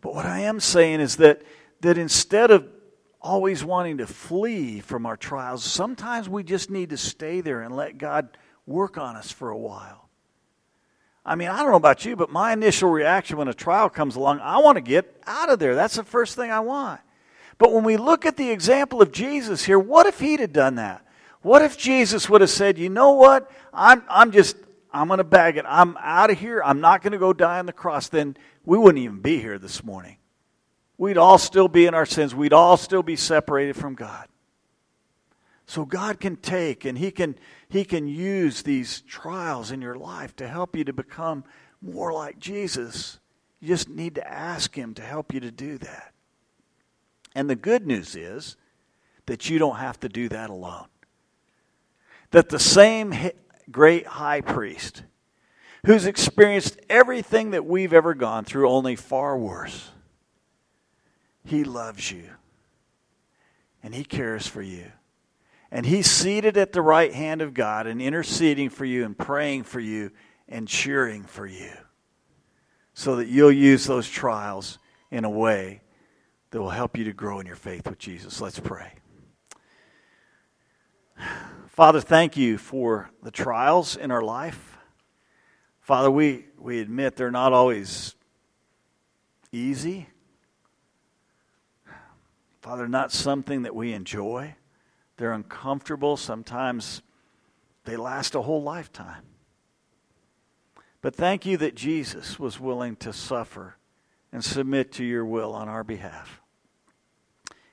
But 0.00 0.14
what 0.14 0.26
I 0.26 0.40
am 0.40 0.58
saying 0.58 1.00
is 1.00 1.16
that, 1.16 1.42
that 1.80 1.96
instead 1.96 2.50
of 2.50 2.66
always 3.20 3.64
wanting 3.64 3.98
to 3.98 4.06
flee 4.06 4.80
from 4.80 5.06
our 5.06 5.16
trials, 5.16 5.62
sometimes 5.62 6.28
we 6.28 6.42
just 6.42 6.68
need 6.68 6.90
to 6.90 6.96
stay 6.96 7.40
there 7.40 7.62
and 7.62 7.74
let 7.74 7.98
God 7.98 8.36
work 8.66 8.98
on 8.98 9.14
us 9.14 9.30
for 9.30 9.50
a 9.50 9.58
while. 9.58 10.08
I 11.24 11.36
mean, 11.36 11.48
I 11.48 11.58
don't 11.58 11.70
know 11.70 11.76
about 11.76 12.04
you, 12.04 12.16
but 12.16 12.30
my 12.30 12.52
initial 12.52 12.90
reaction 12.90 13.36
when 13.36 13.48
a 13.48 13.54
trial 13.54 13.90
comes 13.90 14.16
along, 14.16 14.40
I 14.40 14.58
want 14.58 14.76
to 14.76 14.80
get 14.80 15.20
out 15.26 15.50
of 15.50 15.60
there. 15.60 15.76
That's 15.76 15.96
the 15.96 16.04
first 16.04 16.36
thing 16.36 16.50
I 16.50 16.60
want. 16.60 17.00
But 17.58 17.72
when 17.72 17.84
we 17.84 17.96
look 17.96 18.26
at 18.26 18.36
the 18.36 18.50
example 18.50 19.00
of 19.00 19.12
Jesus 19.12 19.64
here, 19.64 19.78
what 19.78 20.06
if 20.06 20.20
he'd 20.20 20.40
have 20.40 20.52
done 20.52 20.74
that? 20.76 21.06
What 21.42 21.62
if 21.62 21.78
Jesus 21.78 22.28
would 22.28 22.40
have 22.40 22.50
said, 22.50 22.76
you 22.78 22.90
know 22.90 23.12
what? 23.12 23.50
I'm, 23.72 24.02
I'm 24.08 24.32
just, 24.32 24.56
I'm 24.92 25.08
going 25.08 25.18
to 25.18 25.24
bag 25.24 25.56
it. 25.56 25.64
I'm 25.66 25.96
out 26.00 26.30
of 26.30 26.38
here. 26.38 26.62
I'm 26.64 26.80
not 26.80 27.02
going 27.02 27.12
to 27.12 27.18
go 27.18 27.32
die 27.32 27.58
on 27.58 27.66
the 27.66 27.72
cross. 27.72 28.08
Then 28.08 28.36
we 28.64 28.76
wouldn't 28.76 29.02
even 29.02 29.20
be 29.20 29.40
here 29.40 29.58
this 29.58 29.84
morning. 29.84 30.16
We'd 30.98 31.18
all 31.18 31.38
still 31.38 31.68
be 31.68 31.86
in 31.86 31.94
our 31.94 32.06
sins. 32.06 32.34
We'd 32.34 32.52
all 32.52 32.76
still 32.76 33.02
be 33.02 33.16
separated 33.16 33.76
from 33.76 33.94
God. 33.94 34.28
So 35.66 35.84
God 35.84 36.20
can 36.20 36.36
take 36.36 36.84
and 36.84 36.96
he 36.96 37.10
can 37.10 37.36
he 37.68 37.84
can 37.84 38.06
use 38.06 38.62
these 38.62 39.00
trials 39.00 39.72
in 39.72 39.82
your 39.82 39.96
life 39.96 40.36
to 40.36 40.46
help 40.46 40.76
you 40.76 40.84
to 40.84 40.92
become 40.92 41.44
more 41.82 42.12
like 42.12 42.38
Jesus. 42.38 43.18
You 43.60 43.68
just 43.68 43.88
need 43.88 44.14
to 44.14 44.26
ask 44.26 44.74
him 44.74 44.94
to 44.94 45.02
help 45.02 45.34
you 45.34 45.40
to 45.40 45.50
do 45.50 45.78
that. 45.78 46.12
And 47.36 47.48
the 47.48 47.54
good 47.54 47.86
news 47.86 48.16
is 48.16 48.56
that 49.26 49.48
you 49.48 49.60
don't 49.60 49.76
have 49.76 50.00
to 50.00 50.08
do 50.08 50.28
that 50.30 50.50
alone. 50.50 50.88
That 52.32 52.48
the 52.48 52.58
same 52.58 53.14
great 53.70 54.08
high 54.08 54.40
priest 54.40 55.04
who's 55.84 56.06
experienced 56.06 56.80
everything 56.88 57.52
that 57.52 57.64
we've 57.64 57.92
ever 57.92 58.14
gone 58.14 58.44
through 58.44 58.68
only 58.68 58.96
far 58.96 59.38
worse 59.38 59.90
he 61.46 61.62
loves 61.62 62.10
you. 62.10 62.28
And 63.82 63.94
He 63.94 64.04
cares 64.04 64.46
for 64.46 64.62
you. 64.62 64.90
And 65.70 65.86
He's 65.86 66.10
seated 66.10 66.56
at 66.56 66.72
the 66.72 66.82
right 66.82 67.14
hand 67.14 67.40
of 67.40 67.54
God 67.54 67.86
and 67.86 68.02
interceding 68.02 68.68
for 68.68 68.84
you 68.84 69.04
and 69.04 69.16
praying 69.16 69.62
for 69.62 69.80
you 69.80 70.10
and 70.48 70.66
cheering 70.66 71.22
for 71.22 71.46
you 71.46 71.70
so 72.94 73.16
that 73.16 73.28
you'll 73.28 73.52
use 73.52 73.84
those 73.84 74.08
trials 74.08 74.78
in 75.10 75.24
a 75.24 75.30
way 75.30 75.82
that 76.50 76.60
will 76.60 76.70
help 76.70 76.96
you 76.96 77.04
to 77.04 77.12
grow 77.12 77.40
in 77.40 77.46
your 77.46 77.56
faith 77.56 77.86
with 77.86 77.98
Jesus. 77.98 78.40
Let's 78.40 78.60
pray. 78.60 78.92
Father, 81.68 82.00
thank 82.00 82.36
you 82.36 82.58
for 82.58 83.10
the 83.22 83.30
trials 83.30 83.96
in 83.96 84.10
our 84.10 84.22
life. 84.22 84.78
Father, 85.80 86.10
we, 86.10 86.46
we 86.58 86.80
admit 86.80 87.16
they're 87.16 87.30
not 87.30 87.52
always 87.52 88.14
easy. 89.52 90.08
Father, 92.60 92.88
not 92.88 93.12
something 93.12 93.62
that 93.62 93.74
we 93.74 93.92
enjoy. 93.92 94.56
They're 95.16 95.32
uncomfortable. 95.32 96.16
Sometimes 96.16 97.02
they 97.84 97.96
last 97.96 98.34
a 98.34 98.42
whole 98.42 98.62
lifetime. 98.62 99.22
But 101.00 101.14
thank 101.14 101.46
you 101.46 101.56
that 101.58 101.74
Jesus 101.74 102.38
was 102.38 102.58
willing 102.58 102.96
to 102.96 103.12
suffer 103.12 103.76
and 104.36 104.44
submit 104.44 104.92
to 104.92 105.02
your 105.02 105.24
will 105.24 105.54
on 105.54 105.66
our 105.66 105.82
behalf. 105.82 106.42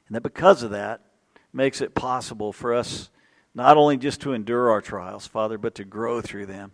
And 0.07 0.15
that 0.15 0.21
because 0.21 0.63
of 0.63 0.71
that, 0.71 1.01
makes 1.51 1.81
it 1.81 1.93
possible 1.93 2.53
for 2.53 2.73
us 2.73 3.09
not 3.53 3.75
only 3.75 3.97
just 3.97 4.21
to 4.21 4.31
endure 4.31 4.71
our 4.71 4.79
trials, 4.79 5.27
Father, 5.27 5.57
but 5.57 5.75
to 5.75 5.83
grow 5.83 6.21
through 6.21 6.45
them, 6.45 6.71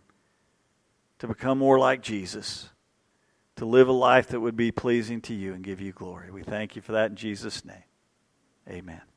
to 1.17 1.27
become 1.27 1.57
more 1.57 1.79
like 1.79 2.03
Jesus, 2.03 2.69
to 3.55 3.65
live 3.65 3.87
a 3.87 3.91
life 3.91 4.27
that 4.27 4.39
would 4.39 4.55
be 4.55 4.71
pleasing 4.71 5.21
to 5.21 5.33
you 5.33 5.55
and 5.55 5.63
give 5.63 5.81
you 5.81 5.91
glory. 5.91 6.29
We 6.29 6.43
thank 6.43 6.75
you 6.75 6.83
for 6.83 6.91
that 6.91 7.09
in 7.09 7.15
Jesus' 7.15 7.65
name. 7.65 7.83
Amen. 8.69 9.08